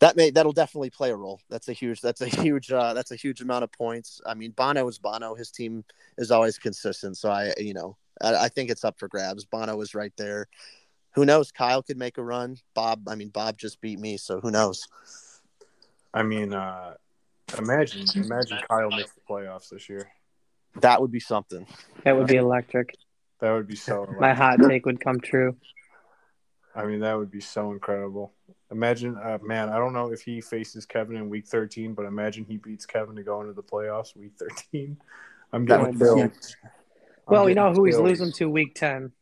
that 0.00 0.16
may 0.16 0.30
that'll 0.30 0.52
definitely 0.52 0.90
play 0.90 1.10
a 1.10 1.16
role. 1.16 1.40
That's 1.48 1.68
a 1.68 1.72
huge 1.72 2.00
that's 2.00 2.20
a 2.20 2.26
huge 2.28 2.72
uh, 2.72 2.94
that's 2.94 3.12
a 3.12 3.16
huge 3.16 3.40
amount 3.40 3.64
of 3.64 3.72
points. 3.72 4.20
I 4.26 4.34
mean, 4.34 4.50
Bono 4.52 4.88
is 4.88 4.98
Bono. 4.98 5.34
His 5.34 5.50
team 5.50 5.84
is 6.18 6.30
always 6.30 6.58
consistent. 6.58 7.16
So 7.16 7.30
I 7.30 7.52
you 7.58 7.74
know 7.74 7.96
I, 8.20 8.34
I 8.34 8.48
think 8.48 8.70
it's 8.70 8.84
up 8.84 8.98
for 8.98 9.08
grabs. 9.08 9.44
Bono 9.44 9.80
is 9.80 9.94
right 9.94 10.12
there. 10.16 10.48
Who 11.16 11.24
knows? 11.24 11.50
Kyle 11.50 11.82
could 11.82 11.98
make 11.98 12.18
a 12.18 12.22
run. 12.22 12.56
Bob. 12.74 13.08
I 13.08 13.16
mean, 13.16 13.30
Bob 13.30 13.58
just 13.58 13.80
beat 13.80 13.98
me. 13.98 14.16
So 14.16 14.40
who 14.40 14.50
knows? 14.50 14.86
I 16.14 16.22
mean, 16.22 16.54
uh, 16.54 16.94
Imagine, 17.58 18.06
imagine 18.16 18.58
Kyle 18.68 18.90
makes 18.90 19.12
the 19.12 19.20
playoffs 19.28 19.68
this 19.70 19.88
year. 19.88 20.08
That 20.80 21.00
would 21.00 21.12
be 21.12 21.20
something. 21.20 21.66
That 22.04 22.16
would 22.16 22.26
be 22.26 22.36
electric. 22.36 22.94
That 23.40 23.52
would 23.52 23.66
be 23.66 23.76
so. 23.76 24.06
My 24.18 24.34
hot 24.34 24.58
take 24.68 24.84
would 24.84 25.00
come 25.00 25.20
true. 25.20 25.56
I 26.74 26.84
mean, 26.84 27.00
that 27.00 27.16
would 27.16 27.30
be 27.30 27.40
so 27.40 27.72
incredible. 27.72 28.34
Imagine, 28.70 29.16
uh, 29.16 29.38
man, 29.42 29.70
I 29.70 29.78
don't 29.78 29.94
know 29.94 30.12
if 30.12 30.20
he 30.20 30.40
faces 30.40 30.84
Kevin 30.84 31.16
in 31.16 31.30
week 31.30 31.46
13, 31.46 31.94
but 31.94 32.04
imagine 32.04 32.44
he 32.44 32.58
beats 32.58 32.84
Kevin 32.84 33.16
to 33.16 33.22
go 33.22 33.40
into 33.40 33.54
the 33.54 33.62
playoffs 33.62 34.14
week 34.14 34.32
13. 34.38 34.98
I'm 35.52 35.64
That 35.64 35.78
getting 35.78 35.98
would 35.98 35.98
chills. 35.98 36.56
I'm 36.62 37.32
Well, 37.32 37.44
we 37.46 37.54
know 37.54 37.68
getting 37.68 37.76
who 37.76 37.84
he's 37.84 37.98
losing 37.98 38.32
to 38.32 38.50
week 38.50 38.74
10. 38.74 39.12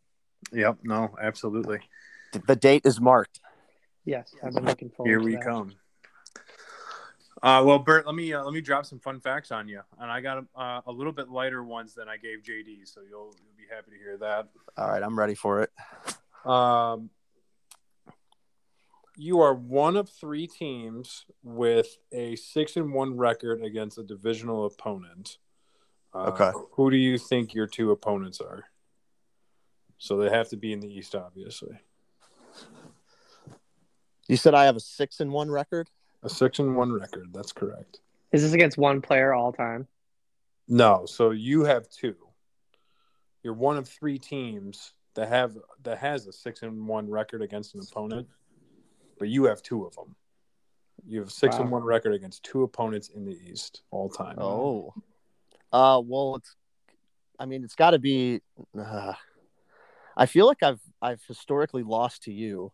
Yep, 0.52 0.78
no, 0.82 1.14
absolutely. 1.20 1.80
The 2.46 2.56
date 2.56 2.82
is 2.84 3.00
marked. 3.00 3.40
Yes, 4.04 4.34
I've 4.42 4.52
been 4.54 4.64
looking 4.64 4.90
forward 4.90 5.08
Here 5.10 5.18
to 5.18 5.24
we 5.24 5.32
that. 5.36 5.44
come. 5.44 5.72
Uh, 7.42 7.62
well, 7.64 7.78
Bert, 7.78 8.06
let 8.06 8.14
me 8.14 8.32
uh, 8.32 8.42
let 8.42 8.54
me 8.54 8.60
drop 8.60 8.86
some 8.86 8.98
fun 8.98 9.20
facts 9.20 9.50
on 9.52 9.68
you, 9.68 9.80
and 10.00 10.10
I 10.10 10.20
got 10.20 10.44
uh, 10.56 10.80
a 10.86 10.92
little 10.92 11.12
bit 11.12 11.28
lighter 11.28 11.62
ones 11.62 11.94
than 11.94 12.08
I 12.08 12.16
gave 12.16 12.38
JD, 12.42 12.86
so 12.86 13.00
you'll 13.02 13.34
you'll 13.36 13.56
be 13.56 13.64
happy 13.74 13.90
to 13.90 13.96
hear 13.98 14.16
that. 14.18 14.48
All 14.76 14.88
right, 14.88 15.02
I'm 15.02 15.18
ready 15.18 15.34
for 15.34 15.60
it. 15.62 15.70
Um, 16.48 17.10
you 19.16 19.40
are 19.40 19.54
one 19.54 19.96
of 19.96 20.08
three 20.08 20.46
teams 20.46 21.26
with 21.42 21.98
a 22.12 22.34
six 22.36 22.76
and 22.76 22.92
one 22.92 23.16
record 23.16 23.62
against 23.62 23.98
a 23.98 24.02
divisional 24.02 24.66
opponent. 24.66 25.38
Uh, 26.14 26.30
Okay. 26.32 26.50
Who 26.72 26.90
do 26.90 26.96
you 26.96 27.18
think 27.18 27.54
your 27.54 27.66
two 27.66 27.90
opponents 27.90 28.40
are? 28.40 28.64
So 29.98 30.16
they 30.16 30.30
have 30.30 30.48
to 30.50 30.56
be 30.56 30.72
in 30.72 30.80
the 30.80 30.88
East, 30.88 31.14
obviously. 31.14 31.78
You 34.28 34.36
said 34.36 34.54
I 34.54 34.64
have 34.64 34.76
a 34.76 34.80
six 34.80 35.20
and 35.20 35.32
one 35.32 35.50
record. 35.50 35.88
A 36.22 36.28
six 36.28 36.58
and 36.58 36.76
one 36.76 36.92
record. 36.92 37.28
That's 37.32 37.52
correct. 37.52 38.00
Is 38.32 38.42
this 38.42 38.52
against 38.52 38.78
one 38.78 39.00
player 39.00 39.34
all 39.34 39.52
time? 39.52 39.86
No. 40.66 41.04
So 41.06 41.30
you 41.30 41.64
have 41.64 41.88
two. 41.88 42.16
You're 43.42 43.54
one 43.54 43.76
of 43.76 43.86
three 43.86 44.18
teams 44.18 44.94
that 45.14 45.28
have 45.28 45.56
that 45.82 45.98
has 45.98 46.26
a 46.26 46.32
six 46.32 46.62
and 46.62 46.88
one 46.88 47.08
record 47.08 47.42
against 47.42 47.74
an 47.74 47.82
opponent, 47.82 48.26
but 49.18 49.28
you 49.28 49.44
have 49.44 49.62
two 49.62 49.84
of 49.84 49.94
them. 49.94 50.16
You 51.06 51.20
have 51.20 51.28
a 51.28 51.30
six 51.30 51.56
and 51.56 51.70
one 51.70 51.84
record 51.84 52.14
against 52.14 52.42
two 52.42 52.62
opponents 52.62 53.08
in 53.08 53.24
the 53.26 53.38
East 53.50 53.82
all 53.90 54.08
time. 54.08 54.36
Oh, 54.38 54.94
uh, 55.72 56.00
well, 56.04 56.36
it's. 56.36 56.56
I 57.38 57.46
mean, 57.46 57.64
it's 57.64 57.74
got 57.74 57.90
to 57.90 57.98
be. 57.98 58.40
Uh, 58.78 59.12
I 60.16 60.26
feel 60.26 60.46
like 60.46 60.62
I've 60.62 60.80
I've 61.02 61.22
historically 61.26 61.82
lost 61.82 62.24
to 62.24 62.32
you. 62.32 62.72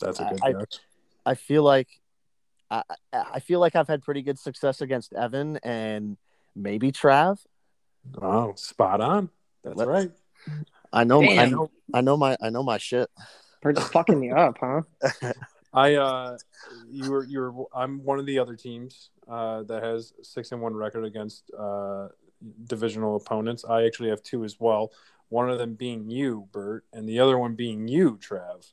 that's 0.00 0.20
a 0.20 0.24
good 0.24 0.40
I- 0.42 0.52
guess. 0.52 0.80
I 1.26 1.34
feel 1.34 1.62
like 1.62 1.88
I 2.70 2.82
I 3.12 3.24
I 3.34 3.40
feel 3.40 3.60
like 3.60 3.76
I've 3.76 3.88
had 3.88 4.02
pretty 4.02 4.22
good 4.22 4.38
success 4.38 4.80
against 4.80 5.12
Evan 5.12 5.58
and 5.58 6.16
maybe 6.56 6.92
Trav. 6.92 7.38
Oh, 8.20 8.54
spot 8.56 9.00
on. 9.00 9.30
That's 9.62 9.76
Let- 9.76 9.88
right. 9.88 10.10
I 10.92 11.04
know 11.04 11.22
I 11.22 11.46
know 11.46 11.70
I 11.94 12.00
know 12.00 12.16
my 12.16 12.36
I 12.40 12.50
know 12.50 12.62
my 12.62 12.78
shit. 12.78 13.10
We're 13.62 13.74
just 13.74 13.92
fucking 13.92 14.22
you 14.22 14.34
up, 14.34 14.56
huh? 14.58 14.80
I 15.72 15.94
uh, 15.94 16.38
you 16.90 17.10
were 17.10 17.24
you 17.24 17.40
were. 17.40 17.64
I'm 17.74 18.02
one 18.02 18.18
of 18.18 18.26
the 18.26 18.38
other 18.38 18.56
teams 18.56 19.10
uh, 19.28 19.62
that 19.64 19.82
has 19.82 20.12
six 20.22 20.50
and 20.50 20.60
one 20.60 20.74
record 20.74 21.04
against 21.04 21.50
uh, 21.56 22.08
divisional 22.64 23.16
opponents. 23.16 23.64
I 23.68 23.84
actually 23.84 24.08
have 24.08 24.22
two 24.22 24.44
as 24.44 24.58
well. 24.58 24.90
One 25.30 25.48
of 25.48 25.58
them 25.58 25.74
being 25.74 26.10
you, 26.10 26.48
Bert, 26.52 26.84
and 26.92 27.08
the 27.08 27.18
other 27.20 27.38
one 27.38 27.54
being 27.54 27.88
you, 27.88 28.18
Trav. 28.18 28.70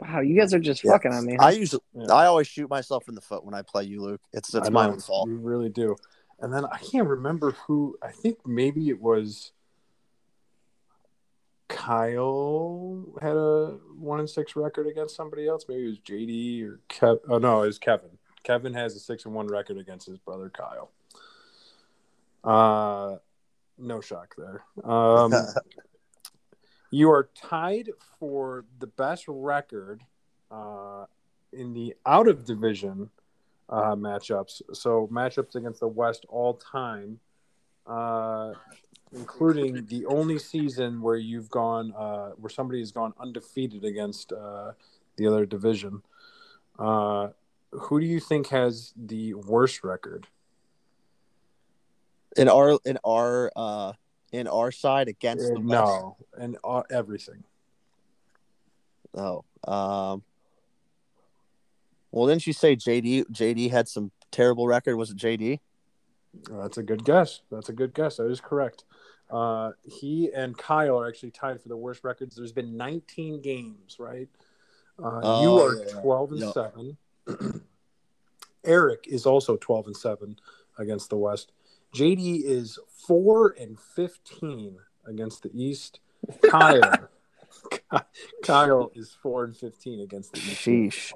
Wow, 0.00 0.20
you 0.20 0.38
guys 0.38 0.54
are 0.54 0.60
just 0.60 0.82
Yeah. 0.84 0.92
fucking 0.92 1.12
on 1.12 1.26
me. 1.26 1.36
Huh? 1.38 1.46
I 1.46 1.50
usually 1.50 1.82
Yeah. 1.92 2.12
I 2.14 2.26
always 2.26 2.46
shoot 2.46 2.70
myself 2.70 3.08
in 3.08 3.14
the 3.16 3.20
foot 3.20 3.44
when 3.44 3.52
I 3.54 3.62
play 3.62 3.84
you, 3.84 4.00
Luke. 4.00 4.20
It's 4.32 4.54
it's 4.54 4.68
I 4.68 4.70
my 4.70 4.86
know, 4.86 4.92
own 4.92 5.00
fault. 5.00 5.28
You 5.28 5.36
really 5.36 5.68
do. 5.68 5.96
And 6.40 6.54
then 6.54 6.64
I 6.64 6.78
can't 6.78 7.08
remember 7.08 7.50
who. 7.66 7.98
I 8.00 8.12
think 8.12 8.46
maybe 8.46 8.88
it 8.90 9.00
was 9.02 9.50
Kyle 11.66 13.04
had 13.20 13.36
a 13.36 13.78
one 13.98 14.20
and 14.20 14.30
six 14.30 14.56
record 14.56 14.86
against 14.86 15.16
somebody 15.16 15.46
else. 15.48 15.64
Maybe 15.68 15.84
it 15.84 15.88
was 15.88 15.98
JD 15.98 16.62
or 16.64 16.80
Kev. 16.88 17.18
Oh 17.28 17.38
no, 17.38 17.62
it 17.62 17.66
was 17.66 17.78
Kevin. 17.78 18.10
Kevin 18.44 18.72
has 18.74 18.94
a 18.96 19.00
six 19.00 19.24
and 19.26 19.34
one 19.34 19.48
record 19.48 19.78
against 19.78 20.06
his 20.06 20.16
brother 20.18 20.48
Kyle. 20.50 20.90
Uh, 22.44 23.16
no 23.76 24.00
shock 24.00 24.34
there. 24.38 24.62
Um, 24.84 25.32
you 26.90 27.10
are 27.10 27.28
tied 27.34 27.90
for 28.18 28.64
the 28.78 28.86
best 28.86 29.24
record 29.28 30.02
uh, 30.50 31.04
in 31.52 31.72
the 31.72 31.94
out 32.06 32.28
of 32.28 32.44
division 32.44 33.10
uh, 33.68 33.94
matchups. 33.94 34.62
So 34.72 35.08
matchups 35.12 35.54
against 35.54 35.80
the 35.80 35.88
West 35.88 36.24
all 36.28 36.54
time, 36.54 37.20
uh, 37.86 38.52
including 39.12 39.86
the 39.86 40.06
only 40.06 40.38
season 40.38 41.00
where 41.02 41.16
you've 41.16 41.50
gone 41.50 41.92
uh, 41.96 42.30
where 42.30 42.50
somebody 42.50 42.80
has 42.80 42.92
gone 42.92 43.12
undefeated 43.20 43.84
against 43.84 44.32
uh, 44.32 44.72
the 45.16 45.26
other 45.26 45.44
division. 45.44 46.02
Uh, 46.78 47.28
who 47.72 48.00
do 48.00 48.06
you 48.06 48.20
think 48.20 48.48
has 48.48 48.94
the 48.96 49.34
worst 49.34 49.84
record? 49.84 50.26
in 52.36 52.48
our 52.48 52.78
in 52.84 52.98
our 53.04 53.50
uh 53.56 53.92
in 54.32 54.46
our 54.46 54.70
side 54.70 55.08
against 55.08 55.46
the 55.54 55.60
West. 55.60 55.66
no, 55.66 56.16
and 56.36 56.56
uh, 56.64 56.82
everything. 56.90 57.44
Oh, 59.14 59.44
um. 59.66 60.22
Well, 62.10 62.26
didn't 62.26 62.46
you 62.46 62.52
say 62.54 62.74
JD? 62.74 63.26
JD 63.32 63.70
had 63.70 63.86
some 63.88 64.10
terrible 64.30 64.66
record. 64.66 64.96
Was 64.96 65.10
it 65.10 65.18
JD? 65.18 65.60
That's 66.50 66.78
a 66.78 66.82
good 66.82 67.04
guess. 67.04 67.42
That's 67.50 67.68
a 67.68 67.72
good 67.72 67.92
guess. 67.94 68.16
That 68.16 68.30
is 68.30 68.40
correct. 68.40 68.84
Uh, 69.30 69.72
he 69.84 70.30
and 70.34 70.56
Kyle 70.56 70.98
are 70.98 71.06
actually 71.08 71.32
tied 71.32 71.60
for 71.60 71.68
the 71.68 71.76
worst 71.76 72.04
records. 72.04 72.36
There's 72.36 72.52
been 72.52 72.76
19 72.78 73.42
games, 73.42 73.96
right? 73.98 74.28
Uh, 75.02 75.20
Oh, 75.22 75.42
you 75.42 75.50
are 75.62 75.84
yeah. 75.86 76.00
12 76.00 76.32
and. 76.32 76.52
7. 76.52 76.96
Eric 78.64 79.04
is 79.06 79.26
also 79.26 79.56
12 79.56 79.88
and 79.88 79.96
7 79.96 80.36
against 80.78 81.10
the 81.10 81.16
West. 81.16 81.52
JD 81.94 82.42
is 82.44 82.78
4 83.06 83.56
and 83.58 83.78
15 83.78 84.76
against 85.06 85.42
the 85.42 85.50
East. 85.54 86.00
Kyle 86.50 87.08
Kyle 88.42 88.90
is 88.94 89.16
4 89.22 89.44
and 89.44 89.56
15 89.56 90.00
against 90.00 90.32
the 90.32 90.40
East. 90.40 90.60
Sheesh, 90.60 91.12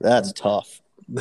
that's 0.00 0.32
tough. 0.32 0.82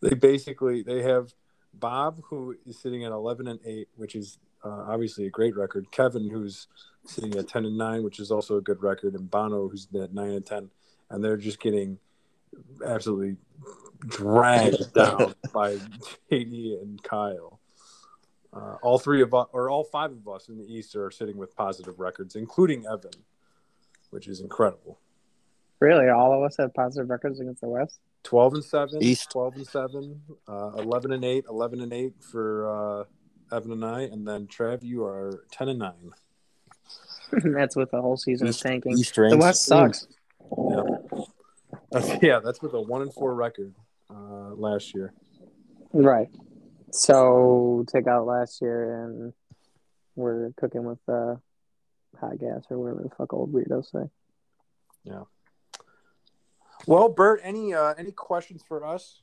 they 0.00 0.14
basically 0.14 0.82
they 0.82 1.02
have 1.02 1.34
Bob 1.72 2.22
who 2.24 2.56
is 2.66 2.78
sitting 2.78 3.04
at 3.04 3.12
11 3.12 3.48
and 3.48 3.60
8 3.64 3.88
which 3.96 4.14
is 4.14 4.38
uh, 4.64 4.84
obviously 4.88 5.26
a 5.26 5.30
great 5.30 5.56
record 5.56 5.90
Kevin 5.90 6.28
who's 6.28 6.68
sitting 7.04 7.34
at 7.36 7.48
10 7.48 7.66
and 7.66 7.76
9 7.76 8.02
which 8.02 8.20
is 8.20 8.30
also 8.30 8.56
a 8.56 8.62
good 8.62 8.82
record 8.82 9.14
and 9.14 9.30
Bono 9.30 9.68
who's 9.68 9.88
at 9.94 10.14
9 10.14 10.30
and 10.30 10.46
10 10.46 10.70
and 11.10 11.24
they're 11.24 11.36
just 11.36 11.60
getting 11.60 11.98
absolutely 12.86 13.36
dragged 14.06 14.92
down 14.94 15.34
by 15.52 15.76
JD 16.30 16.80
and 16.82 17.02
Kyle 17.02 17.60
uh, 18.52 18.76
all 18.82 18.98
three 18.98 19.22
of 19.22 19.34
us 19.34 19.46
or 19.52 19.70
all 19.70 19.84
five 19.84 20.12
of 20.12 20.28
us 20.28 20.48
in 20.48 20.58
the 20.58 20.64
East 20.64 20.94
are 20.96 21.10
sitting 21.10 21.36
with 21.36 21.54
positive 21.56 21.98
records 21.98 22.36
including 22.36 22.84
Evan 22.86 23.12
which 24.10 24.28
is 24.28 24.40
incredible 24.40 24.98
Really, 25.80 26.08
all 26.08 26.32
of 26.32 26.42
us 26.42 26.56
have 26.58 26.72
positive 26.72 27.10
records 27.10 27.40
against 27.40 27.60
the 27.60 27.68
West. 27.68 27.98
12 28.22 28.54
and 28.54 28.64
7 28.64 29.02
East. 29.02 29.30
12 29.32 29.56
and 29.56 29.66
7 29.66 30.20
uh, 30.48 30.70
11 30.78 31.12
and 31.12 31.24
8 31.24 31.44
11 31.50 31.80
and 31.82 31.92
8 31.92 32.12
for 32.22 32.70
uh, 32.70 33.54
evan 33.54 33.72
and 33.72 33.84
i 33.84 34.00
and 34.02 34.26
then 34.26 34.46
trev 34.46 34.82
you 34.82 35.04
are 35.04 35.44
10 35.52 35.68
and 35.68 35.78
9 35.80 35.92
That's 37.54 37.76
with 37.76 37.90
the 37.90 38.00
whole 38.00 38.16
season 38.16 38.48
East, 38.48 38.64
of 38.64 38.70
tanking. 38.70 38.96
East 38.96 39.14
The. 39.14 39.36
West 39.36 39.64
sucks. 39.66 40.06
yeah 40.70 40.93
that's, 41.94 42.10
yeah 42.22 42.40
that's 42.44 42.60
with 42.60 42.74
a 42.74 42.80
1 42.80 43.02
and 43.02 43.14
4 43.14 43.34
record 43.34 43.74
uh, 44.10 44.54
last 44.54 44.94
year 44.94 45.14
Right. 45.94 46.28
So 46.90 47.84
take 47.86 48.08
out 48.08 48.26
last 48.26 48.60
year, 48.60 49.04
and 49.04 49.32
we're 50.16 50.52
cooking 50.56 50.84
with 50.84 50.98
uh, 51.08 51.36
hot 52.20 52.38
gas 52.38 52.64
or 52.68 52.78
whatever 52.78 53.02
the 53.04 53.14
fuck 53.14 53.32
old 53.32 53.52
weirdos 53.52 53.92
say. 53.92 54.10
Yeah. 55.04 55.22
Well 56.86 57.08
bert 57.08 57.40
any 57.44 57.72
uh, 57.72 57.94
any 57.96 58.10
questions 58.10 58.62
for 58.66 58.84
us 58.84 59.22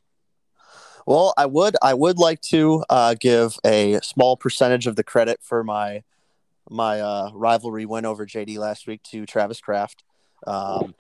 Well, 1.05 1.33
I 1.37 1.45
would 1.45 1.75
I 1.81 1.93
would 1.93 2.17
like 2.17 2.41
to 2.43 2.85
uh, 2.89 3.15
give 3.19 3.57
a 3.65 3.99
small 4.01 4.37
percentage 4.37 4.87
of 4.87 4.95
the 4.95 5.03
credit 5.03 5.39
for 5.43 5.63
my 5.63 6.03
my 6.69 7.01
uh, 7.01 7.31
rivalry 7.33 7.85
win 7.85 8.05
over 8.05 8.25
JD 8.25 8.57
last 8.57 8.87
week 8.87 9.03
to 9.11 9.25
Travis 9.25 9.59
Kraft. 9.59 10.03
Um, 10.47 10.95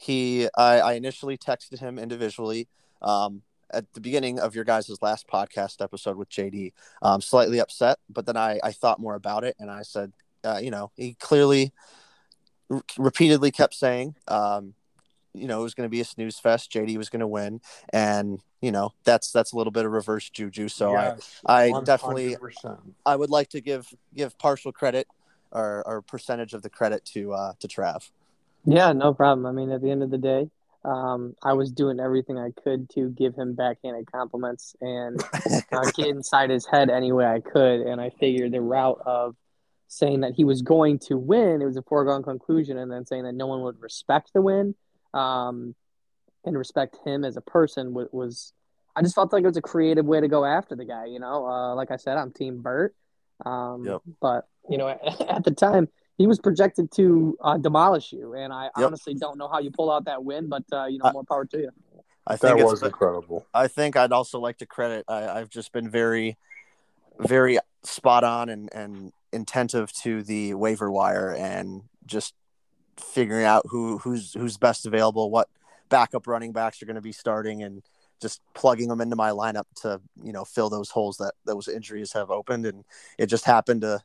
he 0.00 0.48
I, 0.56 0.80
I 0.80 0.92
initially 0.94 1.36
texted 1.36 1.78
him 1.78 1.98
individually 1.98 2.68
um, 3.02 3.42
at 3.70 3.92
the 3.92 4.00
beginning 4.00 4.40
of 4.40 4.54
your 4.54 4.64
guys' 4.64 4.90
last 5.02 5.28
podcast 5.28 5.82
episode 5.82 6.16
with 6.16 6.30
JD. 6.30 6.72
Um, 7.02 7.20
slightly 7.20 7.60
upset, 7.60 7.98
but 8.08 8.24
then 8.24 8.36
I, 8.36 8.58
I 8.64 8.72
thought 8.72 8.98
more 8.98 9.14
about 9.14 9.44
it 9.44 9.56
and 9.58 9.70
I 9.70 9.82
said, 9.82 10.12
uh, 10.42 10.58
you 10.62 10.70
know, 10.70 10.90
he 10.96 11.14
clearly 11.20 11.74
re- 12.70 12.80
repeatedly 12.96 13.50
kept 13.50 13.74
saying, 13.74 14.14
um, 14.26 14.72
you 15.34 15.46
know, 15.46 15.60
it 15.60 15.64
was 15.64 15.74
going 15.74 15.84
to 15.84 15.90
be 15.90 16.00
a 16.00 16.04
snooze 16.04 16.38
fest. 16.38 16.72
JD 16.72 16.96
was 16.96 17.10
going 17.10 17.20
to 17.20 17.26
win, 17.26 17.60
and 17.92 18.40
you 18.62 18.72
know, 18.72 18.94
that's 19.04 19.30
that's 19.30 19.52
a 19.52 19.56
little 19.56 19.70
bit 19.70 19.84
of 19.84 19.92
reverse 19.92 20.30
juju. 20.30 20.68
So 20.68 20.92
Yes, 20.92 21.40
I 21.44 21.72
I 21.72 21.80
definitely 21.84 22.36
100%. 22.36 22.78
I 23.04 23.16
would 23.16 23.30
like 23.30 23.50
to 23.50 23.60
give 23.60 23.92
give 24.16 24.36
partial 24.38 24.72
credit 24.72 25.06
or, 25.52 25.86
or 25.86 26.02
percentage 26.02 26.54
of 26.54 26.62
the 26.62 26.70
credit 26.70 27.04
to 27.12 27.32
uh, 27.34 27.52
to 27.60 27.68
Trav. 27.68 28.10
Yeah, 28.64 28.92
no 28.92 29.14
problem. 29.14 29.46
I 29.46 29.52
mean, 29.52 29.70
at 29.70 29.82
the 29.82 29.90
end 29.90 30.02
of 30.02 30.10
the 30.10 30.18
day, 30.18 30.50
um, 30.84 31.34
I 31.42 31.52
was 31.52 31.70
doing 31.72 32.00
everything 32.00 32.38
I 32.38 32.50
could 32.62 32.88
to 32.90 33.10
give 33.10 33.34
him 33.34 33.54
backhanded 33.54 34.10
compliments 34.10 34.74
and 34.80 35.22
uh, 35.72 35.90
get 35.94 36.08
inside 36.08 36.50
his 36.50 36.66
head 36.66 36.90
any 36.90 37.12
way 37.12 37.26
I 37.26 37.40
could. 37.40 37.80
And 37.80 38.00
I 38.00 38.10
figured 38.10 38.52
the 38.52 38.60
route 38.60 39.00
of 39.04 39.36
saying 39.88 40.20
that 40.20 40.32
he 40.34 40.44
was 40.44 40.62
going 40.62 40.98
to 41.00 41.16
win, 41.16 41.60
it 41.60 41.66
was 41.66 41.76
a 41.76 41.82
foregone 41.82 42.22
conclusion, 42.22 42.78
and 42.78 42.90
then 42.90 43.04
saying 43.04 43.24
that 43.24 43.34
no 43.34 43.46
one 43.46 43.62
would 43.62 43.80
respect 43.80 44.32
the 44.32 44.40
win 44.40 44.74
um, 45.12 45.74
and 46.44 46.56
respect 46.56 46.96
him 47.04 47.24
as 47.24 47.36
a 47.36 47.40
person 47.40 47.92
was, 47.92 48.08
was, 48.12 48.52
I 48.94 49.02
just 49.02 49.14
felt 49.14 49.32
like 49.32 49.42
it 49.42 49.48
was 49.48 49.56
a 49.56 49.62
creative 49.62 50.06
way 50.06 50.20
to 50.20 50.28
go 50.28 50.44
after 50.44 50.76
the 50.76 50.84
guy. 50.84 51.06
You 51.06 51.18
know, 51.18 51.46
uh, 51.46 51.74
like 51.74 51.90
I 51.90 51.96
said, 51.96 52.16
I'm 52.16 52.32
Team 52.32 52.62
Bert. 52.62 52.94
Um, 53.44 53.84
Yep. 53.84 54.00
But, 54.20 54.48
you 54.68 54.78
know, 54.78 54.88
at 55.28 55.44
the 55.44 55.50
time, 55.50 55.88
he 56.20 56.26
was 56.26 56.38
projected 56.38 56.90
to 56.92 57.34
uh, 57.40 57.56
demolish 57.56 58.12
you, 58.12 58.34
and 58.34 58.52
I 58.52 58.68
Yep. 58.76 58.86
honestly 58.88 59.14
don't 59.14 59.38
know 59.38 59.48
how 59.48 59.58
you 59.58 59.70
pull 59.70 59.90
out 59.90 60.04
that 60.04 60.22
win, 60.22 60.50
but 60.50 60.64
uh, 60.70 60.84
you 60.84 60.98
know, 60.98 61.10
more 61.12 61.24
power 61.24 61.46
to 61.46 61.56
you. 61.56 61.70
I 62.26 62.36
That 62.36 62.58
think 62.58 62.66
was 62.66 62.82
incredible. 62.82 63.46
I 63.54 63.68
think 63.68 63.96
I'd 63.96 64.12
also 64.12 64.38
like 64.38 64.58
to 64.58 64.66
credit. 64.66 65.06
I, 65.08 65.30
I've 65.30 65.48
just 65.48 65.72
been 65.72 65.88
very, 65.88 66.36
very 67.18 67.58
spot 67.84 68.22
on 68.22 68.50
and 68.50 68.68
and 68.74 69.12
attentive 69.32 69.90
to 70.02 70.22
the 70.22 70.52
waiver 70.52 70.90
wire 70.90 71.34
and 71.34 71.84
just 72.04 72.34
figuring 72.98 73.46
out 73.46 73.64
who 73.70 73.96
who's 73.96 74.34
who's 74.34 74.58
best 74.58 74.84
available, 74.84 75.30
what 75.30 75.48
backup 75.88 76.26
running 76.26 76.52
backs 76.52 76.82
are 76.82 76.86
going 76.86 76.96
to 76.96 77.00
be 77.00 77.12
starting, 77.12 77.62
and 77.62 77.82
just 78.20 78.42
plugging 78.52 78.88
them 78.88 79.00
into 79.00 79.16
my 79.16 79.30
lineup 79.30 79.64
to 79.76 80.02
you 80.22 80.34
know 80.34 80.44
fill 80.44 80.68
those 80.68 80.90
holes 80.90 81.16
that 81.16 81.32
those 81.46 81.66
injuries 81.66 82.12
have 82.12 82.30
opened. 82.30 82.66
And 82.66 82.84
it 83.16 83.28
just 83.28 83.46
happened 83.46 83.80
to 83.80 84.02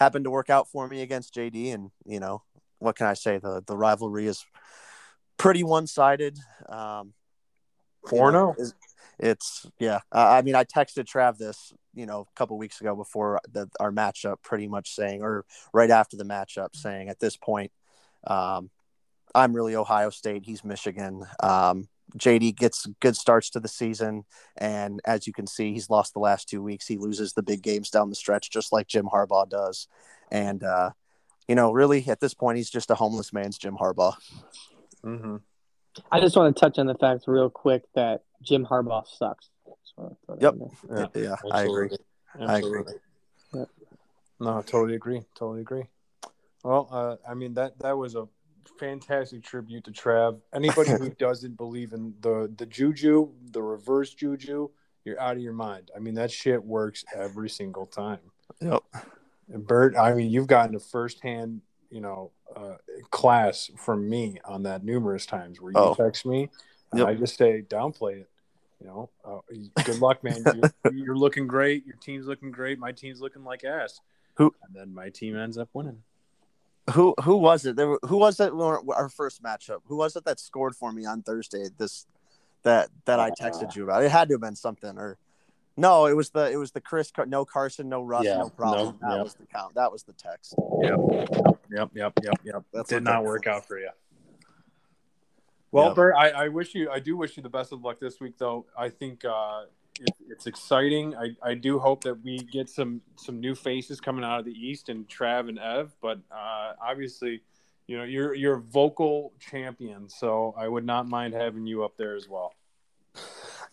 happened 0.00 0.24
to 0.24 0.30
work 0.30 0.50
out 0.50 0.68
for 0.68 0.88
me 0.88 1.02
against 1.02 1.34
JD. 1.34 1.72
And 1.74 1.90
you 2.04 2.18
know 2.18 2.42
what 2.80 2.96
can 2.96 3.06
I 3.06 3.14
say? 3.14 3.38
The 3.38 3.62
the 3.64 3.76
rivalry 3.76 4.26
is 4.26 4.44
pretty 5.36 5.62
one 5.62 5.86
sided. 5.86 6.38
Um, 6.68 7.12
Four 8.08 8.28
you 8.28 8.32
know, 8.32 8.54
no. 8.58 8.66
It's 9.18 9.66
yeah. 9.78 10.00
I 10.10 10.38
I 10.38 10.42
mean, 10.42 10.54
I 10.54 10.64
texted 10.64 11.04
Trav 11.04 11.36
this, 11.36 11.74
you 11.94 12.06
know, 12.06 12.20
a 12.22 12.38
couple 12.38 12.56
weeks 12.56 12.80
ago 12.80 12.96
before 12.96 13.40
the, 13.52 13.68
our 13.78 13.92
matchup, 13.92 14.36
pretty 14.42 14.66
much 14.66 14.94
saying, 14.94 15.22
or 15.22 15.44
right 15.74 15.90
after 15.90 16.16
the 16.16 16.24
matchup, 16.24 16.74
saying 16.74 17.10
at 17.10 17.20
this 17.20 17.36
point, 17.36 17.70
um, 18.26 18.70
I'm 19.34 19.52
really 19.52 19.76
Ohio 19.76 20.08
State. 20.08 20.46
He's 20.46 20.64
Michigan. 20.64 21.26
Um, 21.42 21.89
JD 22.16 22.56
gets 22.56 22.86
good 23.00 23.16
starts 23.16 23.50
to 23.50 23.60
the 23.60 23.68
season, 23.68 24.24
and 24.56 25.00
as 25.04 25.26
you 25.26 25.32
can 25.32 25.46
see, 25.46 25.72
he's 25.72 25.90
lost 25.90 26.14
the 26.14 26.20
last 26.20 26.48
two 26.48 26.62
weeks. 26.62 26.86
He 26.86 26.96
loses 26.96 27.32
the 27.32 27.42
big 27.42 27.62
games 27.62 27.90
down 27.90 28.08
the 28.08 28.14
stretch, 28.14 28.50
just 28.50 28.72
like 28.72 28.86
Jim 28.86 29.06
Harbaugh 29.06 29.48
does. 29.48 29.88
And 30.30 30.62
uh, 30.62 30.90
you 31.48 31.54
know, 31.54 31.72
really, 31.72 32.06
at 32.08 32.20
this 32.20 32.34
point, 32.34 32.56
he's 32.58 32.70
just 32.70 32.90
a 32.90 32.94
homeless 32.94 33.32
man's 33.32 33.58
Jim 33.58 33.76
Harbaugh. 33.76 34.14
Mm-hmm. 35.04 35.36
I 36.10 36.20
just 36.20 36.36
want 36.36 36.54
to 36.54 36.60
touch 36.60 36.78
on 36.78 36.86
the 36.86 36.94
fact 36.94 37.24
real 37.26 37.50
quick 37.50 37.82
that 37.94 38.22
Jim 38.42 38.64
Harbaugh 38.64 39.06
sucks. 39.06 39.48
Just 39.66 39.94
wanna 39.96 40.16
throw 40.24 40.36
that 40.36 40.42
Yep. 40.42 40.54
in 40.54 40.70
there. 40.88 41.04
Uh, 41.04 41.08
yeah, 41.14 41.52
I 41.52 41.62
agree. 41.62 41.90
I 42.38 42.58
agree. 42.58 42.82
Yep. 43.54 43.68
No, 44.38 44.58
I 44.58 44.62
totally 44.62 44.94
agree. 44.94 45.22
Totally 45.34 45.60
agree. 45.60 45.84
Well, 46.62 46.88
uh, 46.90 47.16
I 47.28 47.34
mean 47.34 47.54
that 47.54 47.78
that 47.80 47.96
was 47.96 48.14
a 48.14 48.28
fantastic 48.78 49.42
tribute 49.42 49.84
to 49.84 49.90
Trav. 49.92 50.40
Anybody 50.54 50.90
who 50.90 51.10
doesn't 51.18 51.56
believe 51.56 51.92
in 51.92 52.14
the 52.20 52.52
the 52.56 52.66
juju, 52.66 53.30
the 53.52 53.62
reverse 53.62 54.14
juju, 54.14 54.68
you're 55.04 55.20
out 55.20 55.36
of 55.36 55.42
your 55.42 55.52
mind. 55.52 55.90
I 55.94 55.98
mean 55.98 56.14
that 56.14 56.30
shit 56.30 56.62
works 56.64 57.04
every 57.14 57.48
single 57.50 57.86
time. 57.86 58.20
Yep. 58.60 58.82
And 59.52 59.66
Bert, 59.66 59.96
I 59.96 60.14
mean 60.14 60.30
you've 60.30 60.46
gotten 60.46 60.74
a 60.76 60.80
firsthand, 60.80 61.60
you 61.90 62.00
know, 62.00 62.30
uh, 62.54 62.76
class 63.10 63.70
from 63.76 64.08
me 64.08 64.38
on 64.44 64.62
that 64.64 64.84
numerous 64.84 65.26
times 65.26 65.60
where 65.60 65.72
you 65.72 65.78
Oh. 65.78 65.94
text 65.94 66.26
me 66.26 66.50
and 66.92 67.00
Yep. 67.00 67.08
I 67.08 67.14
just 67.14 67.36
say 67.36 67.62
downplay 67.62 68.20
it. 68.22 68.30
You 68.80 68.86
know, 68.86 69.10
uh, 69.24 69.40
good 69.84 70.00
luck, 70.00 70.24
man. 70.24 70.42
You're, 70.44 70.92
you're 70.94 71.16
looking 71.16 71.46
great. 71.46 71.84
Your 71.84 71.96
team's 71.96 72.26
looking 72.26 72.50
great. 72.50 72.78
My 72.78 72.92
team's 72.92 73.20
looking 73.20 73.44
like 73.44 73.62
ass. 73.62 74.00
Who- 74.36 74.54
And 74.66 74.74
then 74.74 74.94
my 74.94 75.10
team 75.10 75.36
ends 75.36 75.58
up 75.58 75.68
winning. 75.74 76.02
Who 76.92 77.14
who 77.22 77.36
was 77.36 77.66
it? 77.66 77.76
There 77.76 77.88
were, 77.88 78.00
who 78.06 78.16
was 78.16 78.40
it? 78.40 78.52
Our 78.52 78.82
our 78.94 79.08
first 79.08 79.42
matchup. 79.42 79.80
Who 79.86 79.96
was 79.96 80.16
it 80.16 80.24
that 80.24 80.40
scored 80.40 80.74
for 80.74 80.92
me 80.92 81.04
on 81.06 81.22
Thursday? 81.22 81.66
This 81.78 82.06
that 82.62 82.88
that 83.04 83.20
I 83.20 83.30
texted 83.30 83.74
you 83.76 83.84
about. 83.84 84.02
It 84.02 84.10
had 84.10 84.28
to 84.28 84.34
have 84.34 84.40
been 84.40 84.56
something 84.56 84.98
or 84.98 85.18
no. 85.76 86.06
It 86.06 86.14
was 86.16 86.30
the 86.30 86.50
it 86.50 86.56
was 86.56 86.72
the 86.72 86.80
Chris 86.80 87.10
Car- 87.10 87.26
no 87.26 87.44
Carson 87.44 87.88
no 87.88 88.02
Russ 88.02 88.24
Yeah, 88.24 88.38
no 88.38 88.48
problem. 88.50 88.98
no, 89.00 89.08
that 89.08 89.16
yeah. 89.16 89.22
was 89.22 89.34
the 89.34 89.46
count. 89.46 89.74
That 89.74 89.92
was 89.92 90.02
the 90.02 90.12
text. 90.14 90.54
Yep, 90.82 91.90
yep, 91.94 92.12
yep, 92.22 92.34
yep. 92.44 92.64
That's 92.72 92.88
Did 92.88 93.04
not 93.04 93.24
work 93.24 93.46
out 93.46 93.66
for 93.66 93.78
you. 93.78 93.90
Well, 95.72 95.86
Yep. 95.88 95.94
Bert, 95.96 96.14
I, 96.16 96.30
I 96.30 96.48
wish 96.48 96.74
you, 96.74 96.90
I 96.90 96.98
do 96.98 97.16
wish 97.16 97.36
you 97.36 97.42
the 97.44 97.48
best 97.48 97.72
of 97.72 97.82
luck 97.82 98.00
this 98.00 98.18
week, 98.18 98.36
though. 98.38 98.66
I 98.76 98.88
think 98.88 99.24
uh, 99.24 99.66
it, 100.00 100.14
it's 100.28 100.46
exciting. 100.46 101.14
I, 101.14 101.36
I 101.42 101.54
do 101.54 101.78
hope 101.78 102.04
that 102.04 102.22
we 102.24 102.38
get 102.38 102.68
some 102.68 103.02
some 103.16 103.38
new 103.38 103.54
faces 103.54 104.00
coming 104.00 104.24
out 104.24 104.40
of 104.40 104.44
the 104.46 104.52
East 104.52 104.88
and 104.88 105.06
Trav 105.08 105.48
and 105.48 105.58
Ev. 105.58 105.94
But 106.00 106.18
uh, 106.32 106.72
obviously, 106.82 107.42
you 107.86 107.98
know, 107.98 108.04
you're 108.04 108.34
you're 108.34 108.56
a 108.56 108.60
vocal 108.60 109.32
champion, 109.38 110.08
so 110.08 110.54
I 110.56 110.68
would 110.68 110.84
not 110.84 111.08
mind 111.08 111.34
having 111.34 111.66
you 111.66 111.84
up 111.84 111.96
there 111.96 112.16
as 112.16 112.28
well. 112.28 112.54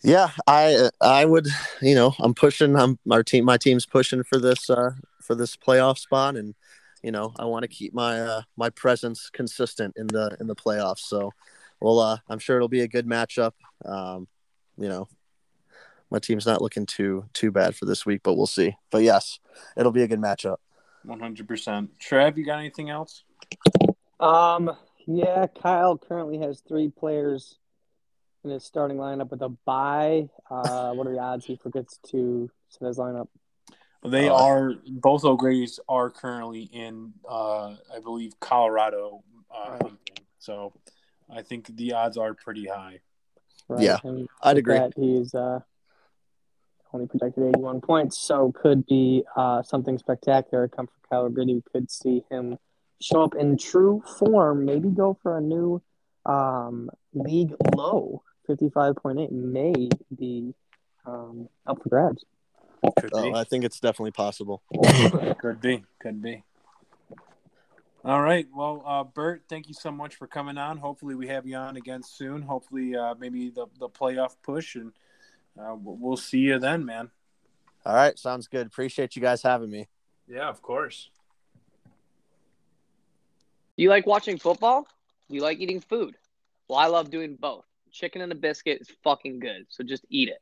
Yeah, 0.03 0.29
I 0.45 0.89
I 1.01 1.25
would 1.25 1.47
you 1.81 1.95
know 1.95 2.13
I'm 2.19 2.33
pushing. 2.33 2.75
I'm 2.75 2.99
our 3.09 3.23
team. 3.23 3.45
My 3.45 3.57
team's 3.57 3.85
pushing 3.85 4.23
for 4.23 4.39
this 4.39 4.69
uh 4.69 4.91
for 5.21 5.33
this 5.33 5.55
playoff 5.55 5.97
spot, 5.97 6.35
and 6.35 6.55
you 7.01 7.11
know 7.11 7.33
I 7.39 7.45
want 7.45 7.63
to 7.63 7.69
keep 7.69 7.93
my 7.93 8.19
uh 8.19 8.41
my 8.57 8.69
presence 8.69 9.29
consistent 9.29 9.95
in 9.97 10.07
the 10.07 10.35
in 10.39 10.47
the 10.47 10.55
playoffs. 10.55 10.99
So, 10.99 11.31
well, 11.79 11.99
uh, 11.99 12.17
I'm 12.29 12.39
sure 12.39 12.57
it'll 12.57 12.67
be 12.67 12.81
a 12.81 12.87
good 12.87 13.07
matchup. 13.07 13.53
Um, 13.85 14.27
you 14.77 14.89
know, 14.89 15.07
my 16.09 16.19
team's 16.19 16.45
not 16.45 16.61
looking 16.61 16.85
too 16.85 17.25
too 17.33 17.51
bad 17.51 17.75
for 17.75 17.85
this 17.85 18.05
week, 18.05 18.21
but 18.23 18.35
we'll 18.35 18.47
see. 18.47 18.75
But 18.91 19.03
yes, 19.03 19.39
it'll 19.75 19.91
be 19.91 20.03
a 20.03 20.07
good 20.07 20.19
matchup. 20.21 20.57
One 21.03 21.19
hundred 21.19 21.47
percent. 21.47 21.99
Trev, 21.99 22.37
you 22.37 22.45
got 22.45 22.59
anything 22.59 22.89
else? 22.89 23.23
Um, 24.19 24.71
yeah, 25.05 25.47
Kyle 25.47 25.97
currently 25.97 26.39
has 26.39 26.61
three 26.67 26.89
players 26.89 27.57
in 28.43 28.49
his 28.49 28.63
starting 28.63 28.97
lineup 28.97 29.29
with 29.31 29.41
a 29.41 29.49
bye. 29.49 30.29
Uh, 30.49 30.93
what 30.93 31.07
are 31.07 31.11
the 31.13 31.19
odds 31.19 31.45
he 31.45 31.55
forgets 31.55 31.99
to 32.09 32.49
set 32.69 32.87
his 32.87 32.97
lineup? 32.97 33.27
They 34.03 34.29
Uh, 34.29 34.35
are 34.35 34.73
both 34.87 35.23
O'Grady's 35.25 35.79
are 35.89 36.09
currently 36.09 36.63
in, 36.63 37.13
uh, 37.27 37.75
I 37.93 37.99
believe, 38.03 38.39
Colorado. 38.39 39.23
Uh, 39.49 39.77
Right. 39.81 39.93
So 40.39 40.73
I 41.29 41.41
think 41.41 41.75
the 41.75 41.93
odds 41.93 42.15
are 42.17 42.33
pretty 42.33 42.67
high. 42.67 42.99
Right? 43.67 43.83
Yeah, 43.83 43.97
And 44.03 44.29
I'd 44.41 44.57
agree. 44.57 44.75
That 44.77 44.93
he's 44.95 45.33
uh, 45.35 45.59
only 46.93 47.07
projected 47.07 47.43
81 47.55 47.81
points, 47.81 48.17
so 48.17 48.51
could 48.51 48.85
be 48.85 49.23
uh, 49.35 49.61
something 49.63 49.97
spectacular 49.97 50.67
come 50.67 50.87
from 50.87 50.95
Kyle 51.09 51.25
O'Grady. 51.25 51.55
We 51.55 51.63
could 51.71 51.91
see 51.91 52.23
him 52.29 52.57
show 53.01 53.23
up 53.23 53.35
in 53.35 53.57
true 53.57 54.03
form, 54.19 54.65
maybe 54.65 54.89
go 54.89 55.17
for 55.21 55.37
a 55.37 55.41
new 55.41 55.81
um, 56.25 56.89
league 57.13 57.53
low. 57.75 58.23
55.8 58.49 59.31
may 59.31 59.89
be 60.17 60.53
um, 61.05 61.49
up 61.65 61.81
for 61.83 61.89
grabs. 61.89 62.23
Could 62.99 63.11
So 63.13 63.23
be. 63.23 63.33
I 63.33 63.43
think 63.43 63.65
it's 63.65 63.79
definitely 63.79 64.11
possible. 64.11 64.61
Could 65.39 65.59
be. 65.59 65.83
Could 65.99 66.21
be. 66.21 66.43
All 68.05 68.21
right. 68.21 68.47
Well, 68.55 68.83
uh, 68.85 69.03
Bert, 69.03 69.43
thank 69.49 69.67
you 69.67 69.73
so 69.73 69.91
much 69.91 70.15
for 70.15 70.27
coming 70.27 70.57
on. 70.57 70.77
Hopefully, 70.77 71.15
we 71.15 71.27
have 71.27 71.45
you 71.45 71.57
on 71.57 71.75
again 71.75 72.03
soon. 72.03 72.41
Hopefully, 72.41 72.95
uh, 72.95 73.15
maybe 73.19 73.49
the, 73.49 73.65
the 73.79 73.89
playoff 73.89 74.35
push, 74.43 74.75
and 74.75 74.93
uh, 75.59 75.75
we'll 75.75 75.97
we'll 75.97 76.17
see 76.17 76.39
you 76.39 76.59
then, 76.59 76.85
man. 76.85 77.09
All 77.85 77.95
right, 77.95 78.17
sounds 78.17 78.47
good. 78.47 78.67
Appreciate 78.67 79.15
you 79.15 79.21
guys 79.21 79.41
having 79.41 79.69
me. 79.69 79.87
Yeah, 80.27 80.49
of 80.49 80.61
course. 80.61 81.09
Do 83.77 83.83
you 83.83 83.89
like 83.89 84.05
watching 84.05 84.37
football? 84.37 84.87
Do 85.29 85.35
you 85.35 85.41
like 85.41 85.59
eating 85.59 85.81
food? 85.81 86.15
Well, 86.67 86.79
I 86.79 86.87
love 86.87 87.09
doing 87.09 87.37
both. 87.39 87.65
Chicken 87.91 88.21
and 88.21 88.31
a 88.31 88.35
biscuit 88.35 88.81
is 88.81 88.89
fucking 89.03 89.39
good, 89.39 89.65
so 89.69 89.83
just 89.83 90.05
eat 90.09 90.29
it. 90.29 90.41